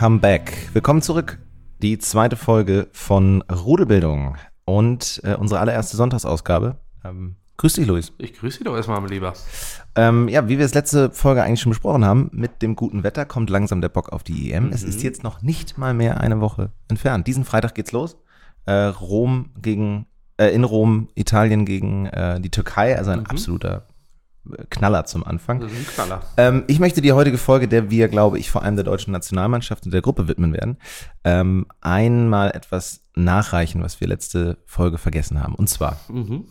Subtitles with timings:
[0.00, 0.70] Welcome back.
[0.72, 1.38] Willkommen zurück.
[1.82, 6.78] Die zweite Folge von Rudelbildung und äh, unsere allererste Sonntagsausgabe.
[7.04, 8.10] Ähm, grüß dich, Luis.
[8.16, 9.34] Ich grüße dich doch erstmal, mein Lieber.
[9.96, 13.26] Ähm, ja, wie wir es letzte Folge eigentlich schon besprochen haben, mit dem guten Wetter
[13.26, 14.70] kommt langsam der Bock auf die EM.
[14.72, 17.26] Es ist jetzt noch nicht mal mehr eine Woche entfernt.
[17.26, 18.16] Diesen Freitag geht's los.
[18.64, 20.06] Äh, Rom gegen,
[20.38, 23.89] äh, in Rom, Italien gegen äh, die Türkei, also ein absoluter äh,
[24.70, 25.68] Knaller zum Anfang.
[25.94, 26.22] Knaller.
[26.36, 29.84] Ähm, ich möchte die heutige Folge, der wir, glaube ich, vor allem der deutschen Nationalmannschaft
[29.84, 30.78] und der Gruppe widmen werden,
[31.24, 35.54] ähm, einmal etwas nachreichen, was wir letzte Folge vergessen haben.
[35.54, 36.46] Und zwar, Mhm.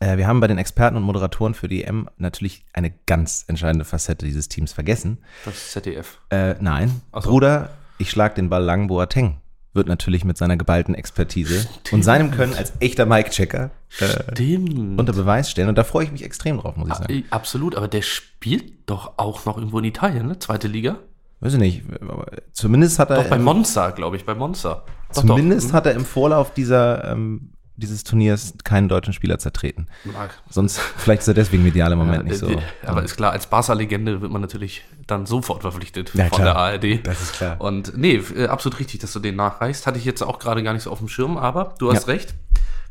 [0.00, 3.84] äh, wir haben bei den Experten und Moderatoren für die EM natürlich eine ganz entscheidende
[3.84, 5.18] Facette dieses Teams vergessen.
[5.44, 6.18] Das ZDF.
[6.30, 7.20] Äh, nein, so.
[7.30, 9.40] Bruder, ich schlag den Ball lang, Boateng
[9.76, 14.98] wird natürlich mit seiner geballten Expertise und seinem Können als echter Mike-Checker äh, Stimmt.
[14.98, 15.68] unter Beweis stellen.
[15.68, 17.12] Und da freue ich mich extrem drauf, muss ich sagen.
[17.12, 20.38] Äh, Absolut, aber der spielt doch auch noch irgendwo in Italien, ne?
[20.38, 20.98] Zweite Liga.
[21.40, 24.84] Weiß ich nicht, aber zumindest hat er Doch bei Monza, glaube ich, bei Monza.
[25.14, 25.74] Doch, Zumindest doch.
[25.74, 29.86] hat er im Vorlauf dieser, ähm, dieses Turniers keinen deutschen Spieler zertreten.
[30.04, 30.30] Mag.
[30.50, 32.60] Sonst, vielleicht ist er deswegen medial im Moment Ja, nicht so.
[32.84, 36.44] Aber ist klar, als Barca-Legende wird man natürlich dann sofort verpflichtet Ja, von klar.
[36.44, 37.06] der ARD.
[37.06, 37.60] Das ist klar.
[37.60, 39.86] Und nee, äh, absolut richtig, dass du den nachreichst.
[39.86, 42.14] Hatte ich jetzt auch gerade gar nicht so auf dem Schirm, aber du hast Ja.
[42.14, 42.34] recht.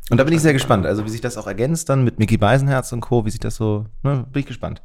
[0.08, 2.36] Und da bin ich sehr gespannt, also wie sich das auch ergänzt dann mit Mickey
[2.36, 4.80] Beisenherz und Co., wie sich das so, ne, bin ich gespannt.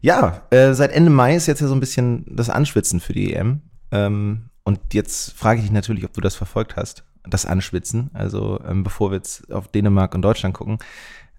[0.00, 3.32] Ja, äh, seit Ende Mai ist jetzt ja so ein bisschen das Anschwitzen für die
[3.34, 3.60] EM.
[3.92, 8.10] Ähm, und jetzt frage ich dich natürlich, ob du das verfolgt hast, das Anschwitzen.
[8.14, 10.78] Also ähm, bevor wir jetzt auf Dänemark und Deutschland gucken,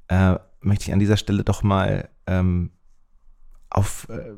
[0.08, 2.72] äh, möchte ich an dieser Stelle doch mal ähm,
[3.70, 4.33] auf, äh,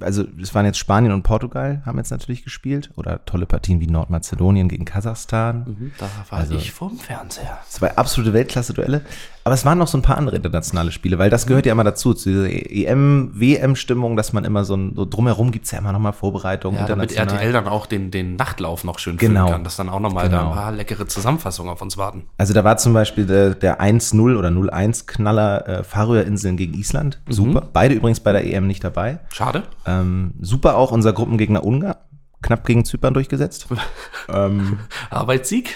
[0.00, 2.90] also es waren jetzt Spanien und Portugal, haben jetzt natürlich gespielt.
[2.96, 5.64] Oder tolle Partien wie Nordmazedonien gegen Kasachstan.
[5.78, 7.58] Mhm, Da war Also- ich vorm Fernseher.
[7.68, 9.02] Zwei absolute Weltklasse-Duelle.
[9.46, 11.84] Aber es waren noch so ein paar andere internationale Spiele, weil das gehört ja immer
[11.84, 15.92] dazu, zu dieser EM, WM-Stimmung, dass man immer so, ein, so drumherum gibt's ja immer
[15.92, 17.14] noch mal Vorbereitungen Ja, damit.
[17.14, 19.50] RTL dann auch den, den Nachtlauf noch schön Genau.
[19.50, 20.50] kann, dass dann auch nochmal da Genau.
[20.50, 22.24] ein paar leckere Zusammenfassungen auf uns warten.
[22.38, 27.20] Also da war zum Beispiel der, der 1-0 oder 0-1-Knaller äh, Färöerinseln gegen Island.
[27.28, 27.32] Mhm.
[27.32, 27.68] Super.
[27.70, 29.18] Beide übrigens bei der EM nicht dabei.
[29.28, 29.64] Schade.
[29.86, 31.96] Ähm, super auch unser Gruppengegner Ungarn.
[32.42, 33.68] Knapp gegen Zypern durchgesetzt.
[34.28, 34.78] ähm,
[35.10, 35.74] Arbeitssieg.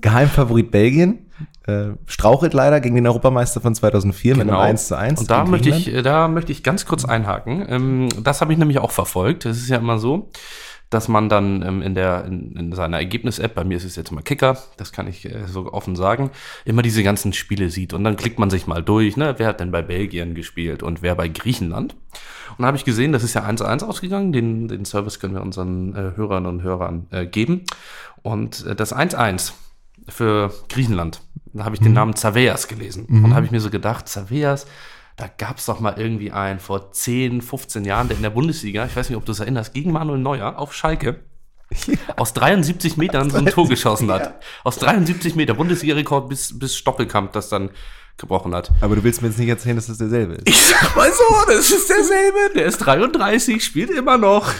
[0.00, 1.25] Geheimfavorit Belgien.
[1.66, 5.20] Äh, strauchelt leider gegen den Europameister von 2004 mit einem 1 zu 1.
[5.20, 5.20] Genau.
[5.20, 7.66] Und da möchte, ich, da möchte ich ganz kurz einhaken.
[7.68, 9.44] Ähm, das habe ich nämlich auch verfolgt.
[9.44, 10.30] Es ist ja immer so,
[10.90, 14.12] dass man dann ähm, in, der, in, in seiner Ergebnis-App, bei mir ist es jetzt
[14.12, 16.30] mal Kicker, das kann ich äh, so offen sagen,
[16.64, 17.92] immer diese ganzen Spiele sieht.
[17.92, 21.02] Und dann klickt man sich mal durch, ne, wer hat denn bei Belgien gespielt und
[21.02, 21.96] wer bei Griechenland.
[22.56, 24.32] Und da habe ich gesehen, das ist ja 1-1 ausgegangen.
[24.32, 27.64] Den, den Service können wir unseren äh, Hörern und Hörern äh, geben.
[28.22, 29.52] Und äh, das 1-1
[30.08, 31.20] für Griechenland,
[31.52, 33.06] da habe ich den Namen Zaveas gelesen.
[33.06, 34.66] Und habe ich mir so gedacht, Zaveas,
[35.16, 38.84] da gab es doch mal irgendwie einen vor 10, 15 Jahren, der in der Bundesliga,
[38.84, 41.20] ich weiß nicht, ob du es erinnerst, gegen Manuel Neuer auf Schalke
[42.16, 44.40] aus 73 Metern so ein Tor geschossen hat.
[44.64, 47.70] Aus 73 Meter, Bundesliga-Rekord bis, bis Stoppelkamp das dann
[48.16, 48.70] gebrochen hat.
[48.80, 50.48] Aber du willst mir jetzt nicht erzählen, dass das derselbe ist.
[50.48, 52.38] Ich sag mal so, das ist derselbe.
[52.54, 54.50] Der ist 33, spielt immer noch.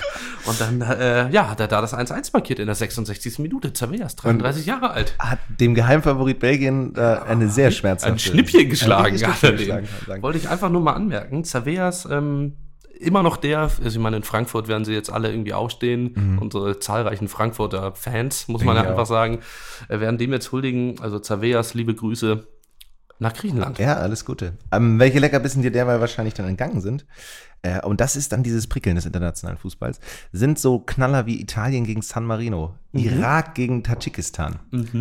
[0.47, 3.39] Und dann, äh, ja, hat er da das 1-1 markiert in der 66.
[3.39, 3.73] Minute.
[3.73, 5.15] Zaveas, 33 Jahre alt.
[5.19, 8.13] Hat dem Geheimfavorit Belgien äh, eine sehr schmerzhafte...
[8.13, 9.23] Ein Schnippchen geschlagen.
[9.23, 10.23] Ein Schnippchen geschlagen.
[10.23, 11.45] Wollte ich einfach nur mal anmerken.
[11.45, 12.57] Zaveas, ähm,
[12.99, 16.39] immer noch der, also ich meine, in Frankfurt werden sie jetzt alle irgendwie aufstehen.
[16.41, 18.77] Unsere zahlreichen Frankfurter Fans, muss man Mhm.
[18.77, 19.41] Ja ich einfach sagen,
[19.89, 21.01] äh, werden dem jetzt huldigen.
[21.01, 22.47] Also Zaveas, liebe Grüße
[23.19, 23.79] nach Griechenland.
[23.79, 24.55] Ja, alles Gute.
[24.73, 27.07] Ähm, welche Leckerbissen dir derweil wahrscheinlich dann entgangen sind,
[27.63, 30.01] äh, und das ist dann dieses Prickeln des internationalen Fußballs,
[30.33, 33.01] sind so Knaller wie Italien gegen San Marino, Mhm.
[33.01, 34.57] Irak gegen Tadschikistan,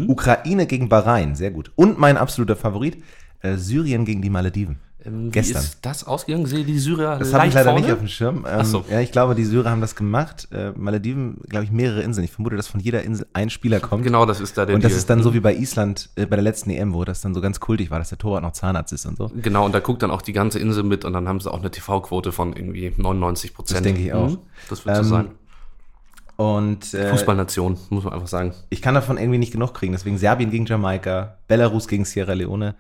[0.08, 1.72] Ukraine gegen Bahrain, sehr gut.
[1.76, 3.02] Und mein absoluter Favorit,
[3.42, 4.80] äh, Syrien gegen die Malediven.
[5.06, 5.62] Ähm, Gestern.
[5.62, 6.46] Wie ist das ausgegangen?
[6.48, 7.82] Sehe die Syrer Das habe ich leider vorne?
[7.86, 8.38] nicht auf dem Schirm.
[8.38, 8.84] Ähm, Ach so.
[8.90, 10.48] Ja, ich glaube, die Syrer haben das gemacht.
[10.52, 12.26] Äh, Malediven, glaube ich, mehrere Inseln.
[12.26, 14.04] Ich vermute, dass von jeder Insel ein Spieler kommt.
[14.04, 14.98] Genau, das ist da der Und das Deal.
[15.00, 17.42] ist dann so wie bei Island äh, bei der letzten EM, wo das dann so
[17.42, 19.32] ganz kultig war, dass der Torwart noch Zahnarzt ist und so.
[19.42, 21.60] Genau, und da guckt dann auch die ganze Insel mit und dann haben sie auch
[21.60, 23.78] eine TV-Quote von irgendwie 99 Prozent.
[23.78, 24.38] Das denke ich auch.
[24.70, 25.28] Das wird so Ähm, sein.
[26.38, 28.54] Und äh, Fußballnation, muss man einfach sagen.
[28.70, 29.94] ich kann davon irgendwie nicht genug kriegen.
[29.94, 32.76] Deswegen Serbien gegen Jamaika, Belarus gegen Sierra Leone.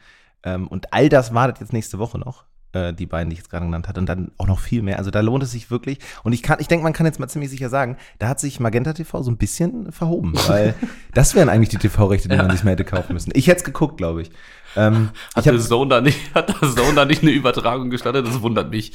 [0.45, 2.45] Ähm, und all das wartet jetzt nächste Woche noch.
[2.75, 4.01] Äh, die beiden, die ich jetzt gerade genannt hatte.
[4.01, 4.97] Und dann auch noch viel mehr.
[4.97, 6.00] Also da lohnt es sich wirklich.
[6.24, 8.59] Und ich kann, ich denke, man kann jetzt mal ziemlich sicher sagen, da hat sich
[8.59, 10.33] Magenta TV so ein bisschen verhoben.
[10.47, 10.75] Weil
[11.13, 13.31] das wären eigentlich die TV-Rechte, die man sich mehr hätte kaufen müssen.
[13.33, 14.31] Ich hätte es geguckt, glaube ich.
[14.75, 17.89] Ähm, ich Hat der habe Zone da nicht, hat der Zone da nicht eine Übertragung
[17.89, 18.27] gestartet?
[18.27, 18.92] Das wundert mich.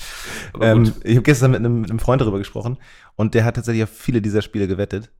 [0.60, 2.76] Ähm, ich hab gestern mit einem, mit einem Freund darüber gesprochen.
[3.16, 5.10] Und der hat tatsächlich auf viele dieser Spiele gewettet.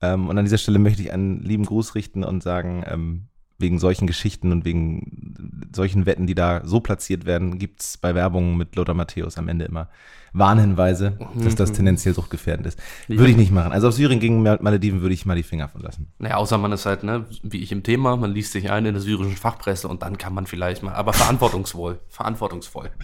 [0.00, 3.28] Ähm, und an dieser Stelle möchte ich einen lieben Gruß richten und sagen, ähm,
[3.58, 8.56] wegen solchen Geschichten und wegen solchen Wetten, die da so platziert werden, gibt's bei Werbung
[8.56, 9.88] mit Lothar Matthäus am Ende immer
[10.32, 12.78] Warnhinweise, dass das tendenziell suchtgefährdend ist.
[13.08, 13.72] Würde ich nicht machen.
[13.72, 16.08] Also auf Syrien gegen Mal- Malediven würde ich mal die Finger von lassen.
[16.18, 18.92] Naja, außer man ist halt, ne, wie ich im Thema, man liest sich ein in
[18.92, 22.90] der syrischen Fachpresse und dann kann man vielleicht mal, aber verantwortungsvoll, verantwortungsvoll.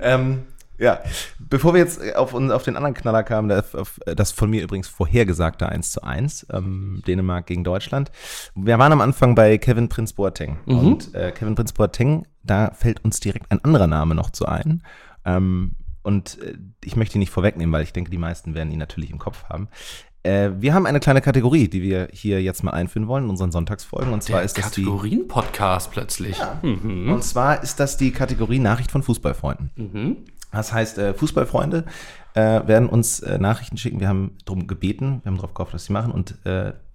[0.00, 0.44] Ähm,
[0.78, 1.00] ja,
[1.38, 4.62] bevor wir jetzt auf, uns- auf den anderen Knaller kamen, das, auf, das von mir
[4.62, 8.10] übrigens vorhergesagte 1 zu 1, ähm, Dänemark gegen Deutschland.
[8.54, 10.58] Wir waren am Anfang bei Kevin Prinz Boateng.
[10.66, 14.82] Und äh, Kevin Prinz Boateng, da fällt uns direkt ein anderer Name noch zu ein.
[15.24, 18.78] Ähm, und äh, ich möchte ihn nicht vorwegnehmen, weil ich denke, die meisten werden ihn
[18.78, 19.68] natürlich im Kopf haben.
[20.22, 23.50] Äh, wir haben eine kleine Kategorie, die wir hier jetzt mal einführen wollen in unseren
[23.52, 24.12] Sonntagsfolgen.
[24.12, 24.82] Und zwar Der ist das die.
[24.84, 26.36] Kategorien-Podcast plötzlich.
[26.62, 27.12] Mhm.
[27.12, 29.70] Und zwar ist das die Kategorie Nachricht von Fußballfreunden.
[29.76, 30.16] Mhm.
[30.56, 31.84] Das heißt, äh, Fußballfreunde
[32.34, 34.00] äh, werden uns äh, Nachrichten schicken.
[34.00, 36.12] Wir haben darum gebeten, wir haben darauf gehofft, dass sie machen.
[36.12, 36.34] Und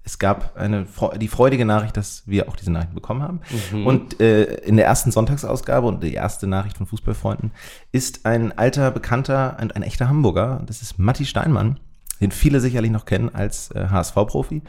[0.04, 0.88] es gab eine
[1.18, 3.42] die freudige Nachricht, dass wir auch diese Nachrichten bekommen haben.
[3.86, 7.52] Und äh, in der ersten Sonntagsausgabe und die erste Nachricht von Fußballfreunden
[7.92, 10.64] ist ein alter Bekannter, ein, ein echter Hamburger.
[10.66, 11.80] Das ist Matti Steinmann.
[12.22, 14.62] Den viele sicherlich noch kennen als äh, HSV-Profi.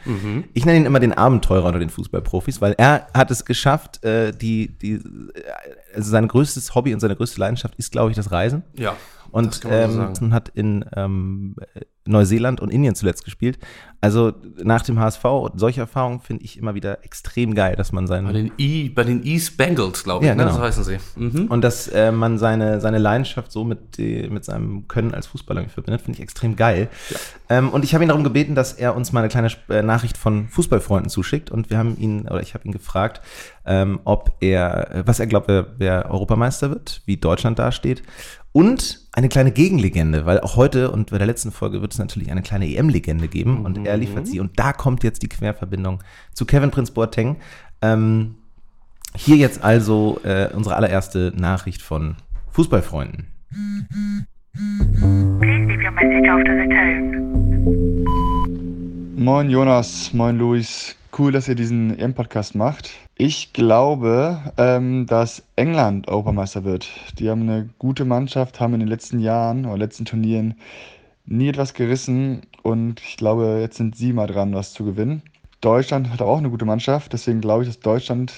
[0.53, 4.31] Ich nenne ihn immer den Abenteurer unter den Fußballprofis, weil er hat es geschafft, äh,
[4.31, 4.99] die, die, äh,
[5.95, 8.63] also sein größtes Hobby und seine größte Leidenschaft ist, glaube ich, das Reisen.
[8.75, 8.95] Ja.
[9.33, 11.55] Und so ähm, hat in ähm,
[12.05, 13.57] Neuseeland und Indien zuletzt gespielt.
[14.01, 18.05] Also nach dem HSV und solche Erfahrungen finde ich immer wieder extrem geil, dass man
[18.05, 20.43] Bei seinen den, e, bei den East Bengals, glaube ich, Ja, ne?
[20.43, 20.55] genau.
[20.55, 20.97] so heißen sie.
[21.15, 21.47] Mhm.
[21.47, 25.67] und dass äh, man seine, seine Leidenschaft so mit, die, mit seinem Können als Fußballer
[25.69, 26.89] verbindet, finde ich extrem geil.
[27.49, 30.17] Ähm, und ich habe ihn darum gebeten, dass er uns mal eine kleine äh, Nachricht
[30.17, 31.49] von Fußballfreunden zuschickt.
[31.49, 33.21] Und wir haben ihn, oder ich habe ihn gefragt,
[33.65, 38.03] ähm, ob er, äh, was er glaubt, wer, wer Europameister wird, wie Deutschland dasteht.
[38.53, 42.31] Und eine kleine Gegenlegende, weil auch heute und bei der letzten Folge wird es natürlich
[42.31, 44.39] eine kleine EM-Legende geben und er liefert sie.
[44.39, 46.03] Und da kommt jetzt die Querverbindung
[46.33, 47.37] zu Kevin Prinz Boateng.
[47.81, 48.35] Ähm,
[49.15, 52.15] hier jetzt also äh, unsere allererste Nachricht von
[52.51, 53.25] Fußballfreunden.
[55.39, 57.23] Please leave your message after the tone.
[59.17, 60.95] Moin Jonas, moin Luis.
[61.15, 62.89] Cool, dass ihr diesen EM-Podcast macht.
[63.15, 66.89] Ich glaube, ähm, dass England Europameister wird.
[67.19, 70.55] Die haben eine gute Mannschaft, haben in den letzten Jahren oder letzten Turnieren
[71.27, 75.21] nie etwas gerissen und ich glaube, jetzt sind sie mal dran, was zu gewinnen.
[75.61, 78.33] Deutschland hat auch eine gute Mannschaft, deswegen glaube ich, dass Deutschland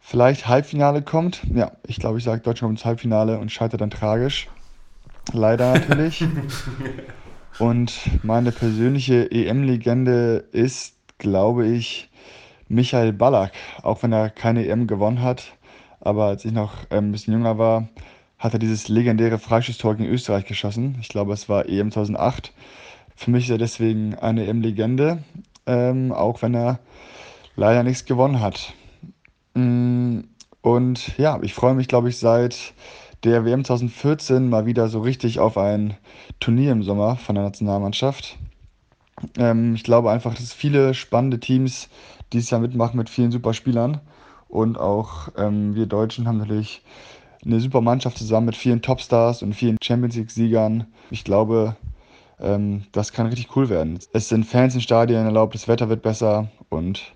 [0.00, 1.40] vielleicht Halbfinale kommt.
[1.54, 4.48] Ja, ich glaube, ich sage, Deutschland kommt ins Halbfinale und scheitert dann tragisch.
[5.32, 6.24] Leider natürlich.
[7.60, 7.92] Und
[8.24, 12.10] meine persönliche EM-Legende ist, glaube ich,
[12.68, 13.52] Michael Ballack.
[13.82, 15.56] Auch wenn er keine EM gewonnen hat.
[16.00, 17.88] Aber als ich noch ähm, ein bisschen jünger war,
[18.38, 20.98] hat er dieses legendäre Freistoßtor gegen Österreich geschossen.
[21.00, 22.52] Ich glaube, es war EM 2008.
[23.16, 25.22] Für mich ist er deswegen eine EM-Legende,
[25.66, 26.80] ähm, auch wenn er
[27.56, 28.74] leider nichts gewonnen hat.
[29.54, 30.20] Mm,
[30.62, 32.74] Und ja, ich freue mich, glaube ich, seit
[33.24, 35.96] der WM 2014 mal wieder so richtig auf ein
[36.40, 38.38] Turnier im Sommer von der Nationalmannschaft.
[39.38, 41.88] Ähm, ich glaube einfach, dass es viele spannende Teams
[42.32, 44.00] dieses Jahr mitmachen mit vielen super Spielern.
[44.48, 46.82] Und auch ähm, wir Deutschen haben natürlich
[47.44, 50.86] eine super Mannschaft zusammen mit vielen Topstars und vielen Champions League-Siegern.
[51.10, 51.76] Ich glaube,
[52.40, 53.98] ähm, das kann richtig cool werden.
[54.12, 57.14] Es sind Fans in Stadien erlaubt, das Wetter wird besser und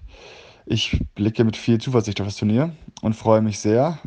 [0.66, 2.72] ich blicke mit viel Zuversicht auf das Turnier
[3.02, 3.98] und freue mich sehr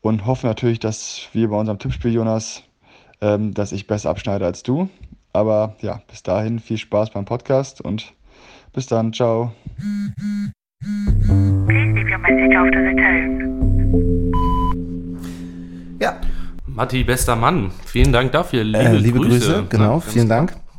[0.00, 2.64] und hoffe natürlich, dass wir bei unserem Tippspiel, Jonas,
[3.20, 4.88] ähm, dass ich besser abschneide als du.
[5.32, 8.12] Aber ja, bis dahin viel Spaß beim Podcast und
[8.72, 9.52] bis dann, ciao.
[16.00, 16.20] Ja,
[16.66, 17.70] Matti, bester Mann.
[17.84, 18.64] Vielen Dank dafür.
[18.64, 19.66] Liebe, äh, liebe Grüße, Grüße.
[19.68, 20.46] genau, ganz vielen klar.
[20.46, 20.69] Dank.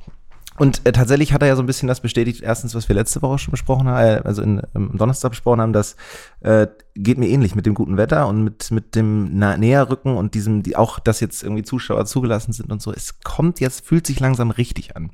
[0.61, 3.23] Und äh, tatsächlich hat er ja so ein bisschen das bestätigt, erstens, was wir letzte
[3.23, 5.95] Woche schon besprochen haben, äh, also in, am Donnerstag besprochen haben, das
[6.41, 10.35] äh, geht mir ähnlich mit dem guten Wetter und mit, mit dem Na Näherrücken und
[10.35, 12.93] diesem, die auch, dass jetzt irgendwie Zuschauer zugelassen sind und so.
[12.93, 15.09] Es kommt jetzt, fühlt sich langsam richtig an.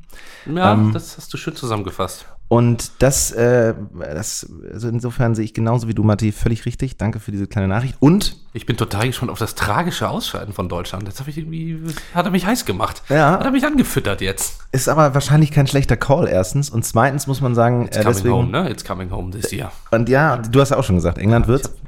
[0.54, 2.26] Ja, Ähm, das hast du schön zusammengefasst.
[2.50, 6.96] Und das, äh, das, also insofern sehe ich genauso wie du, Matti, völlig richtig.
[6.98, 7.96] Danke für diese kleine Nachricht.
[8.00, 11.08] Und Ich bin total gespannt auf das tragische Ausscheiden von Deutschland.
[11.08, 11.78] Jetzt habe ich irgendwie,
[12.14, 13.04] hat er mich heiß gemacht.
[13.10, 13.32] Ja.
[13.34, 14.60] Hat er mich angefüttert jetzt.
[14.72, 16.70] ist aber wahrscheinlich kein schlechter Call erstens.
[16.70, 18.34] Und zweitens muss man sagen, It's äh, coming deswegen.
[18.36, 18.70] home, ne?
[18.70, 19.72] It's coming home this year.
[19.92, 21.68] Und ja, du hast ja auch schon gesagt, England wird's.
[21.70, 21.87] Ja.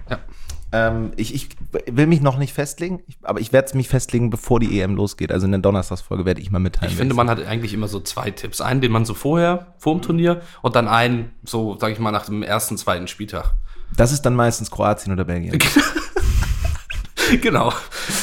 [0.71, 1.49] Ähm, ich, ich
[1.87, 5.31] will mich noch nicht festlegen, aber ich werde mich festlegen, bevor die EM losgeht.
[5.31, 6.91] Also in der Donnerstagsfolge werde ich mal mitteilen.
[6.91, 8.61] Ich finde, man hat eigentlich immer so zwei Tipps.
[8.61, 12.11] Einen, den man so vorher, vor dem Turnier, und dann einen, so, sag ich mal,
[12.11, 13.53] nach dem ersten, zweiten Spieltag.
[13.91, 15.57] es- Das ist dann meistens Kroatien oder Belgien.
[17.41, 17.71] genau,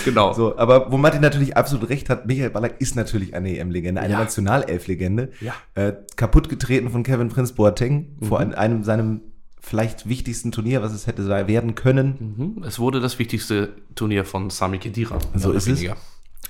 [0.04, 0.32] genau.
[0.32, 4.12] So, aber wo Martin natürlich absolut recht hat, Michael Ballack ist natürlich eine EM-Legende, eine
[4.14, 4.18] Ja.
[4.20, 5.30] Nationalelf-Legende.
[5.40, 5.54] Ja.
[5.74, 8.44] Äh, kaputt getreten von Kevin Prince Boateng vor Mhm.
[8.50, 9.20] ein- einem seinem
[9.66, 12.54] vielleicht wichtigsten Turnier, was es hätte werden können.
[12.56, 12.62] Mhm.
[12.62, 15.18] Es wurde das wichtigste Turnier von Sami Khedira.
[15.34, 15.80] So ist oder es.
[15.80, 15.96] weniger.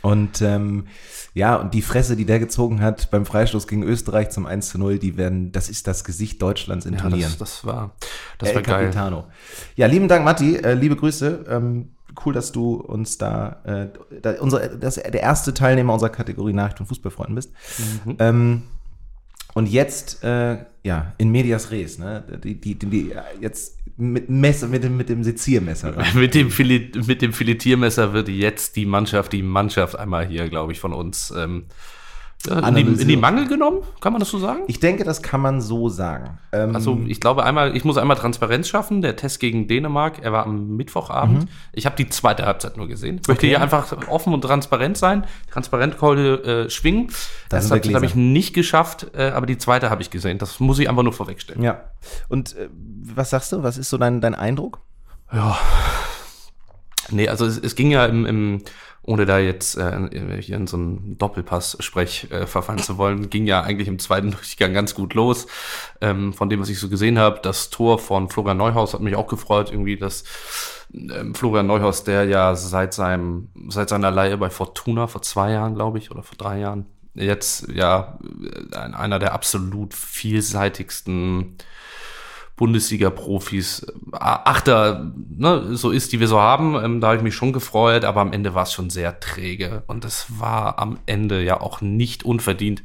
[0.03, 0.85] Und ähm,
[1.33, 4.79] ja, und die Fresse, die der gezogen hat beim Freistoß gegen Österreich zum 1 zu
[4.79, 7.33] 0, die werden, das ist das Gesicht Deutschlands in Ja, Turnieren.
[7.39, 7.93] das, das war,
[8.37, 8.85] das El war geil.
[8.85, 9.25] Capitano.
[9.77, 10.57] Ja, lieben Dank, Matti.
[10.57, 11.47] Äh, liebe Grüße.
[11.49, 11.93] Ähm,
[12.25, 16.81] cool, dass du uns da, äh, da unsere, das, der erste Teilnehmer unserer Kategorie Nachricht
[16.81, 17.51] und Fußballfreunden bist.
[18.05, 18.17] Mhm.
[18.19, 18.63] Ähm,
[19.57, 22.23] und jetzt, äh, ja, in medias res, ne?
[22.45, 23.11] Die, die, die,
[23.41, 25.95] jetzt mit Messer, mit dem, mit dem Seziermesser.
[26.15, 26.53] Mit dem,
[27.07, 31.33] mit dem Filetiermesser wird jetzt die Mannschaft, die Mannschaft einmal hier, glaube ich, von uns
[31.35, 31.65] ähm,
[32.47, 33.01] in, die, Analysiert.
[33.01, 33.79] in die Mangel genommen.
[34.01, 34.61] Kann man das so sagen?
[34.69, 36.39] Ich denke, das kann man so sagen.
[36.53, 39.03] Ähm, Also ich glaube einmal, ich muss einmal Transparenz schaffen.
[39.03, 41.49] Der Test gegen Dänemark, er war am Mittwochabend.
[41.73, 43.19] Ich habe die zweite Halbzeit nur gesehen.
[43.23, 43.37] Ich möchte Mhm.
[43.37, 43.49] Okay.
[43.49, 45.25] hier einfach offen und transparent sein.
[45.51, 47.09] Transparentkeule äh, schwingen.
[47.49, 50.39] Da Das wir habe hab ich nicht geschafft, äh, aber die zweite habe ich gesehen.
[50.39, 51.63] Das muss ich einfach nur vorwegstellen.
[51.63, 51.81] ja.
[52.29, 52.69] Und äh,
[53.15, 53.63] was sagst du?
[53.65, 54.79] Was ist so dein, dein Eindruck?
[55.33, 55.57] Ja.
[57.11, 58.63] Nee, also es, es ging ja im, im
[59.03, 63.63] ohne da jetzt äh, hier in so einen Doppelpass-Sprech äh, verfallen zu wollen, ging ja
[63.63, 65.47] eigentlich im zweiten Durchgang ganz gut los.
[66.01, 69.15] Ähm, von dem, was ich so gesehen habe, das Tor von Florian Neuhaus hat mich
[69.15, 70.25] auch gefreut, irgendwie, dass
[70.93, 75.77] ähm, Florian Neuhaus, der ja seit seinem, seit seiner Leihe bei Fortuna vor zwei Jahren,
[75.77, 78.19] glaube ich, oder vor drei Jahren, jetzt ja
[78.73, 81.57] äh, ein- einer der absolut vielseitigsten
[82.57, 83.81] Bundesliga-Profis,
[84.13, 86.75] äh, Achter, ne, so ist, die wir so haben.
[86.83, 89.83] Ähm, da habe ich mich schon gefreut, aber am Ende war es schon sehr träge.
[89.87, 92.83] Und es war am Ende ja auch nicht unverdient,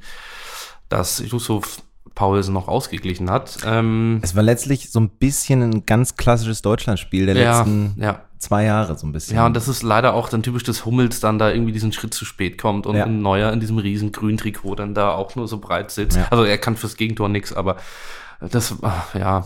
[0.90, 1.78] dass Yusuf
[2.16, 3.60] Paulsen noch ausgeglichen hat.
[3.66, 8.20] Ähm, Es war letztlich so ein bisschen ein ganz klassisches Deutschlandspiel der ja, letzten ja.
[8.38, 9.38] zwei Jahre, so ein bisschen.
[9.38, 12.14] Ja, und das ist leider auch dann typisch des Hummels dann da irgendwie diesen Schritt
[12.14, 13.06] zu spät kommt und Ja.
[13.06, 16.20] ein Neuer in diesem riesen grünen Trikot dann da auch nur so breit sitzt.
[16.30, 17.78] Also er kann fürs Gegentor nix, aber
[18.50, 19.46] das, ach, ja,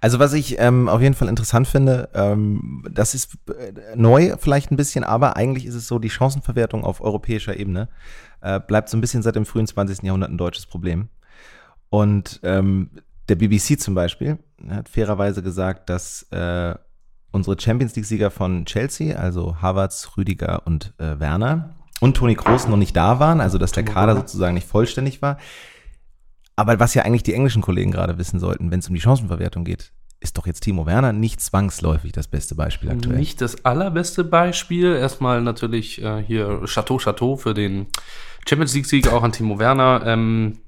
[0.00, 4.70] Also was ich ähm, auf jeden Fall interessant finde, ähm, das ist äh, neu vielleicht
[4.70, 7.88] ein bisschen, aber eigentlich ist es so, die Chancenverwertung auf europäischer Ebene
[8.40, 10.02] äh, bleibt so ein bisschen seit dem frühen 20.
[10.02, 11.08] Jahrhundert ein deutsches Problem.
[11.90, 12.90] Und ähm,
[13.28, 14.38] der BBC zum Beispiel
[14.68, 16.74] hat fairerweise gesagt, dass äh,
[17.32, 22.76] unsere Champions League-Sieger von Chelsea, also Havertz, Rüdiger und äh, Werner und Toni Kroos noch
[22.76, 25.38] nicht da waren, also dass der Kader sozusagen nicht vollständig war.
[26.60, 29.64] Aber was ja eigentlich die englischen Kollegen gerade wissen sollten, wenn es um die Chancenverwertung
[29.64, 33.16] geht, ist doch jetzt Timo Werner nicht zwangsläufig das beste Beispiel aktuell.
[33.16, 34.94] Nicht das allerbeste Beispiel.
[34.94, 37.86] Erstmal natürlich äh, hier Chateau Chateau für den
[38.46, 40.02] Champions League-Sieg auch an Timo Werner.
[40.04, 40.58] Ähm,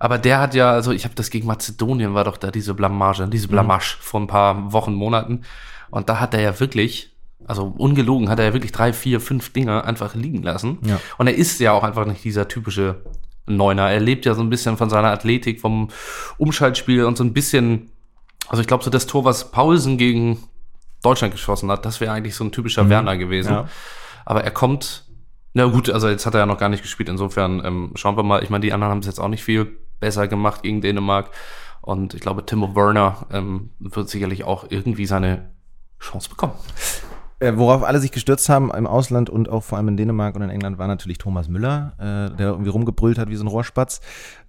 [0.00, 3.26] aber der hat ja, also ich habe das gegen Mazedonien, war doch da diese Blamage,
[3.26, 3.30] Mhm.
[3.30, 5.42] diese Blamage vor ein paar Wochen, Monaten.
[5.90, 7.14] Und da hat er ja wirklich,
[7.46, 10.78] also ungelogen, hat er ja wirklich drei, vier, fünf Dinger einfach liegen lassen.
[10.84, 11.00] Ja.
[11.18, 12.96] Und er ist ja auch einfach nicht dieser typische
[13.48, 13.90] Neuner.
[13.90, 15.88] Er lebt ja so ein bisschen von seiner Athletik, vom
[16.36, 17.90] Umschaltspiel und so ein bisschen,
[18.48, 20.38] also ich glaube, so das Tor, was Paulsen gegen
[21.02, 23.50] Deutschland geschossen hat, das wäre eigentlich so ein typischer Werner gewesen.
[23.50, 23.54] Mhm.
[23.54, 23.68] Ja.
[24.24, 25.04] Aber er kommt,
[25.54, 28.22] na gut, also jetzt hat er ja noch gar nicht gespielt, insofern ähm, schauen wir
[28.22, 28.42] mal.
[28.42, 31.30] Ich meine, die anderen haben es jetzt auch nicht viel besser gemacht gegen Dänemark.
[31.80, 35.50] Und ich glaube, Timo Werner ähm, wird sicherlich auch irgendwie seine
[36.00, 36.52] Chance bekommen.
[37.40, 40.42] Äh, worauf alle sich gestürzt haben im Ausland und auch vor allem in Dänemark und
[40.42, 44.00] in England war natürlich Thomas Müller, äh, der irgendwie rumgebrüllt hat wie so ein Rohrspatz.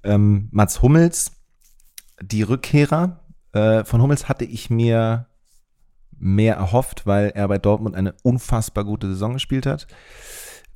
[0.04, 1.32] Ähm, Mats Hummels,
[2.22, 3.20] die Rückkehrer.
[3.52, 5.28] Äh, von Hummels hatte ich mir
[6.18, 9.88] mehr erhofft, weil er bei Dortmund eine unfassbar gute Saison gespielt hat.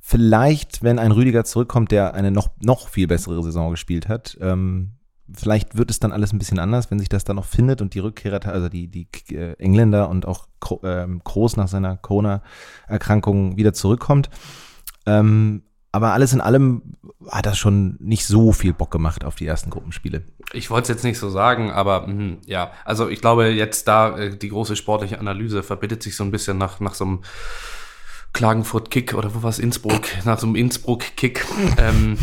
[0.00, 4.92] Vielleicht, wenn ein Rüdiger zurückkommt, der eine noch, noch viel bessere Saison gespielt hat, ähm,
[5.32, 7.94] vielleicht wird es dann alles ein bisschen anders, wenn sich das dann noch findet und
[7.94, 10.46] die Rückkehrer, also die, die äh, Engländer und auch
[10.82, 14.28] ähm, Kroos nach seiner Corona-Erkrankung wieder zurückkommt.
[15.06, 15.62] Ähm,
[15.92, 16.96] aber alles in allem
[17.28, 20.24] hat das schon nicht so viel Bock gemacht auf die ersten Gruppenspiele.
[20.52, 24.18] Ich wollte es jetzt nicht so sagen, aber mh, ja, also ich glaube jetzt da
[24.18, 27.22] äh, die große sportliche Analyse verbittet sich so ein bisschen nach, nach so einem
[28.32, 31.46] Klagenfurt-Kick oder wo war es, Innsbruck, nach so einem Innsbruck-Kick.
[31.78, 32.18] ähm,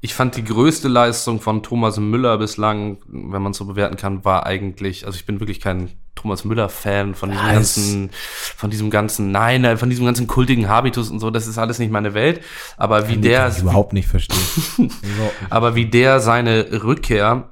[0.00, 4.24] ich fand die größte Leistung von Thomas Müller bislang, wenn man es so bewerten kann,
[4.24, 8.10] war eigentlich, also ich bin wirklich kein Thomas Müller-Fan von diesem es- ganzen,
[8.56, 11.78] von diesem ganzen, nein, äh, von diesem ganzen kultigen Habitus und so, das ist alles
[11.78, 12.40] nicht meine Welt.
[12.76, 14.30] Aber wie der, Kann ich überhaupt nicht nicht.
[15.50, 17.48] aber wie der seine Rückkehr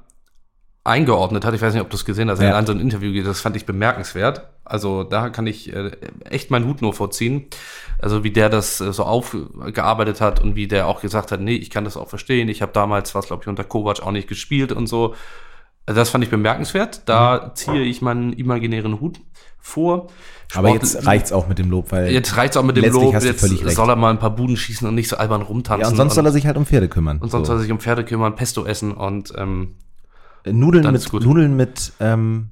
[0.89, 2.57] eingeordnet hat, ich weiß nicht, ob du es gesehen hast, Ja.
[2.59, 4.47] in so einem Interview, das fand ich bemerkenswert.
[4.65, 5.91] Also da kann ich äh,
[6.29, 7.45] echt meinen Hut nur vorziehen.
[7.99, 11.55] Also wie der das äh, so aufgearbeitet hat und wie der auch gesagt hat, nee,
[11.55, 12.49] ich kann das auch verstehen.
[12.49, 15.15] Ich habe damals was, glaube ich, unter Kovac auch nicht gespielt und so.
[15.85, 17.01] Also das fand ich bemerkenswert.
[17.05, 19.19] Da ziehe ich meinen imaginären Hut
[19.59, 20.07] vor.
[20.53, 23.13] Aber Sport- jetzt reicht's auch mit dem Lob, weil Jetzt reicht's auch mit dem Lob.
[23.13, 25.81] Jetzt soll er mal ein paar Buden schießen und nicht so albern rumtanzen.
[25.81, 27.17] ja, und sonst soll er sich halt um Pferde kümmern.
[27.19, 27.53] und sonst so.
[27.53, 29.75] soll er sich um Pferde kümmern, Pesto essen und ähm,
[30.45, 31.13] Nudeln Dann mit.
[31.13, 32.51] Nudeln mit ähm,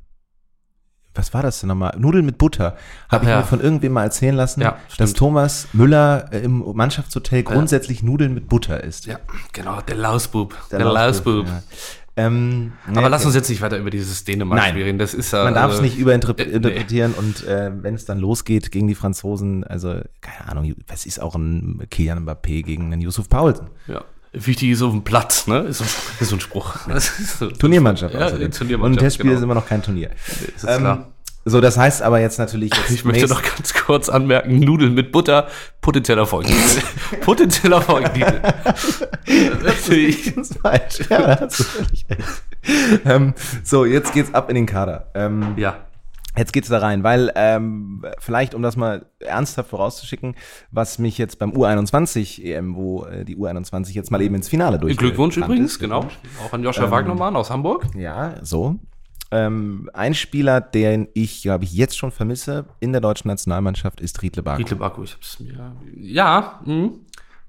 [1.17, 1.95] was war das denn nochmal?
[1.97, 2.77] Nudeln mit Butter.
[3.09, 3.37] Habe ich ja.
[3.37, 5.13] mir von irgendwem mal erzählen lassen, Ja, dass.
[5.13, 9.07] Thomas Müller äh, im Mannschaftshotel grundsätzlich Nudeln mit Butter isst.
[9.07, 9.19] Ja,
[9.51, 10.55] genau, der Lausbub.
[10.71, 11.47] Der, Lausbub, Lausbub.
[11.47, 11.63] ja.
[12.19, 14.73] Ähm, Aber nee, lass uns jetzt nicht weiter über dieses Dänemark Nein.
[14.73, 14.97] reden.
[14.97, 15.43] Das ist ja.
[15.43, 18.95] Man darf es also, nicht äh, überinterpretieren und äh, wenn es dann losgeht gegen die
[18.95, 23.67] Franzosen, also keine Ahnung, was ist auch ein Kylian Mbappé gegen einen Yusuf Paulsen?
[23.85, 24.03] Ja.
[24.45, 25.59] Wichtig ist auf dem Platz, ne?
[25.59, 25.83] Ist so,
[26.19, 26.75] ist so ein Spruch.
[26.87, 28.13] Das ist Turniermannschaft.
[28.13, 28.51] Ja, außerdem.
[28.51, 29.37] Turniermannschaft, Und ein Testspiel genau.
[29.37, 30.11] ist immer noch kein Turnier.
[30.27, 31.07] Ist jetzt klar.
[31.45, 32.73] So, das heißt aber jetzt natürlich.
[32.75, 35.47] Jetzt Ich möchte noch ganz kurz anmerken, Nudeln mit Butter,
[35.79, 36.81] potenzieller Folgentitel.
[37.21, 38.41] potenzieller Folgentitel.
[39.63, 40.35] Richtig.
[40.35, 40.99] Das ist falsch.
[41.09, 42.05] Ja, da hast du völlig
[43.05, 45.09] ähm, so, jetzt geht's ab in den Kader.
[45.13, 45.86] Ähm, ja.
[46.37, 50.35] Jetzt geht's da rein, weil ähm, vielleicht, um das mal ernsthaft vorauszuschicken,
[50.71, 54.79] was mich jetzt beim U21 EM, wo äh, die U21 jetzt mal eben ins Finale
[54.79, 54.97] durch.
[54.97, 55.79] Glückwunsch übrigens, ist.
[55.79, 56.07] genau.
[56.45, 57.87] Auch an Joscha Wagnermann aus Hamburg.
[57.95, 58.79] Ja, so.
[59.29, 64.21] Ähm, ein Spieler, den ich, glaube ich, jetzt schon vermisse in der deutschen Nationalmannschaft, ist
[64.21, 64.59] Riedle Bark.
[64.59, 65.75] Riedle Baku, ich hab's mir.
[65.97, 66.91] Ja, mh.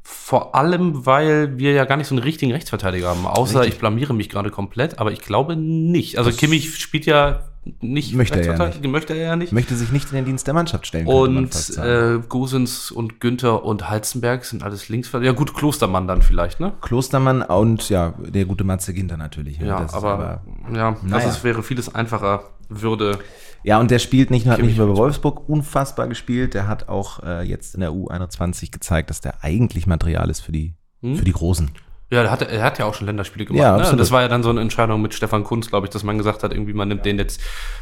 [0.03, 3.27] vor allem, weil wir ja gar nicht so einen richtigen Rechtsverteidiger haben.
[3.27, 3.75] Außer Richtig.
[3.75, 6.19] ich blamiere mich gerade komplett, aber ich glaube nicht.
[6.19, 7.48] Also Kimmich spielt ja
[7.81, 9.53] nicht Möchte er ja Rechtsverteidiger, möchte er ja nicht.
[9.53, 11.07] Möchte sich nicht in den Dienst der Mannschaft stellen.
[11.07, 15.33] Und äh, Gosens und Günther und Halzenberg sind alles Linksverteidiger.
[15.33, 16.73] Ja gut, Klostermann dann vielleicht, ne?
[16.81, 19.59] Klostermann und ja, der gute Matze Ginter natürlich.
[19.59, 21.27] Ja, Das ist aber, ja, naja.
[21.27, 23.19] das wäre vieles einfacher, würde.
[23.65, 26.89] Ja, und der spielt nicht nur, hat nicht nur bei Wolfsburg unfassbar gespielt, der hat
[26.89, 31.25] auch äh, jetzt in der U21 gezeigt, dass der eigentlich Material ist für die, für
[31.25, 31.71] die Großen.
[32.11, 33.61] Ja, er hat, er hat ja auch schon Länderspiele gemacht.
[33.61, 33.97] Ja, ne?
[33.97, 36.43] Das war ja dann so eine Entscheidung mit Stefan Kunz, glaube ich, dass man gesagt
[36.43, 37.41] hat, irgendwie man nimmt den jetzt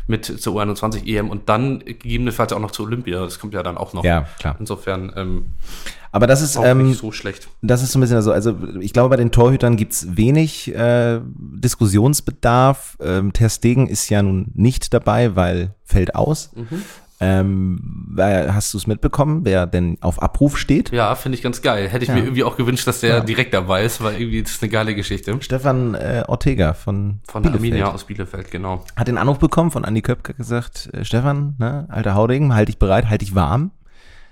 [0.09, 3.21] mit zur U21 EM und dann gegebenenfalls auch noch zur Olympia.
[3.21, 4.03] Das kommt ja dann auch noch.
[4.03, 4.57] Ja, klar.
[4.59, 5.47] Insofern ähm,
[6.11, 7.49] Aber das ist, auch ähm, nicht so schlecht.
[7.63, 11.21] das ist so ein bisschen so, also ich glaube, bei den Torhütern gibt's wenig äh,
[11.23, 12.97] Diskussionsbedarf.
[13.01, 16.51] Ähm, Ter Stegen ist ja nun nicht dabei, weil fällt aus.
[16.57, 16.83] Mhm.
[17.19, 20.91] Ähm, wer- hast du es mitbekommen, wer denn auf Abruf steht?
[20.93, 21.89] Ja, finde ich ganz geil.
[21.89, 22.15] Hätte ich Ja.
[22.15, 24.95] mir irgendwie auch gewünscht, dass der direkt dabei ist, weil irgendwie das ist eine geile
[24.95, 25.35] Geschichte.
[25.41, 27.63] Stefan äh, Ortega von, Von Bielefeld.
[27.73, 28.85] Arminia aus Bielefeld, genau.
[28.97, 32.79] Hat den Anruf bekommen von Andi Köpke gesagt, äh, Stefan, ne, alter Hauding, halt dich
[32.79, 33.71] bereit, halt dich warm.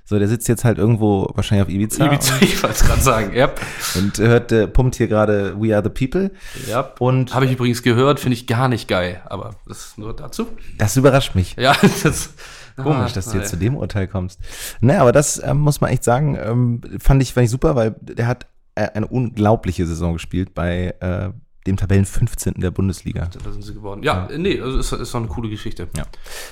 [0.07, 3.33] So, der sitzt jetzt halt irgendwo wahrscheinlich auf Ibiza, Ibiza, ich wollte es gerade sagen.
[3.35, 3.59] Yep.
[3.97, 6.31] und hört, äh, pumpt hier gerade We Are the People.
[6.69, 6.97] Yep.
[7.01, 9.23] Und Habe ich übrigens gehört, finde ich gar nicht geil.
[9.25, 10.47] Aber das ist nur dazu.
[10.77, 11.57] das überrascht mich.
[11.59, 12.35] Ja, das
[12.77, 14.41] Komisch, dass du jetzt zu dem Urteil kommst.
[14.81, 17.95] Naja, aber das ähm, muss man echt sagen, ähm, fand, ich, fand ich super, weil
[18.01, 21.31] der hat äh, eine unglaubliche Saison gespielt bei äh,
[21.67, 22.55] dem Tabellen 15.
[22.59, 23.31] der Bundesliga.
[23.43, 24.03] Da sind sie geworden.
[24.03, 25.89] Ja, nee, also ist, ist doch eine coole Geschichte.
[25.97, 26.05] Ja.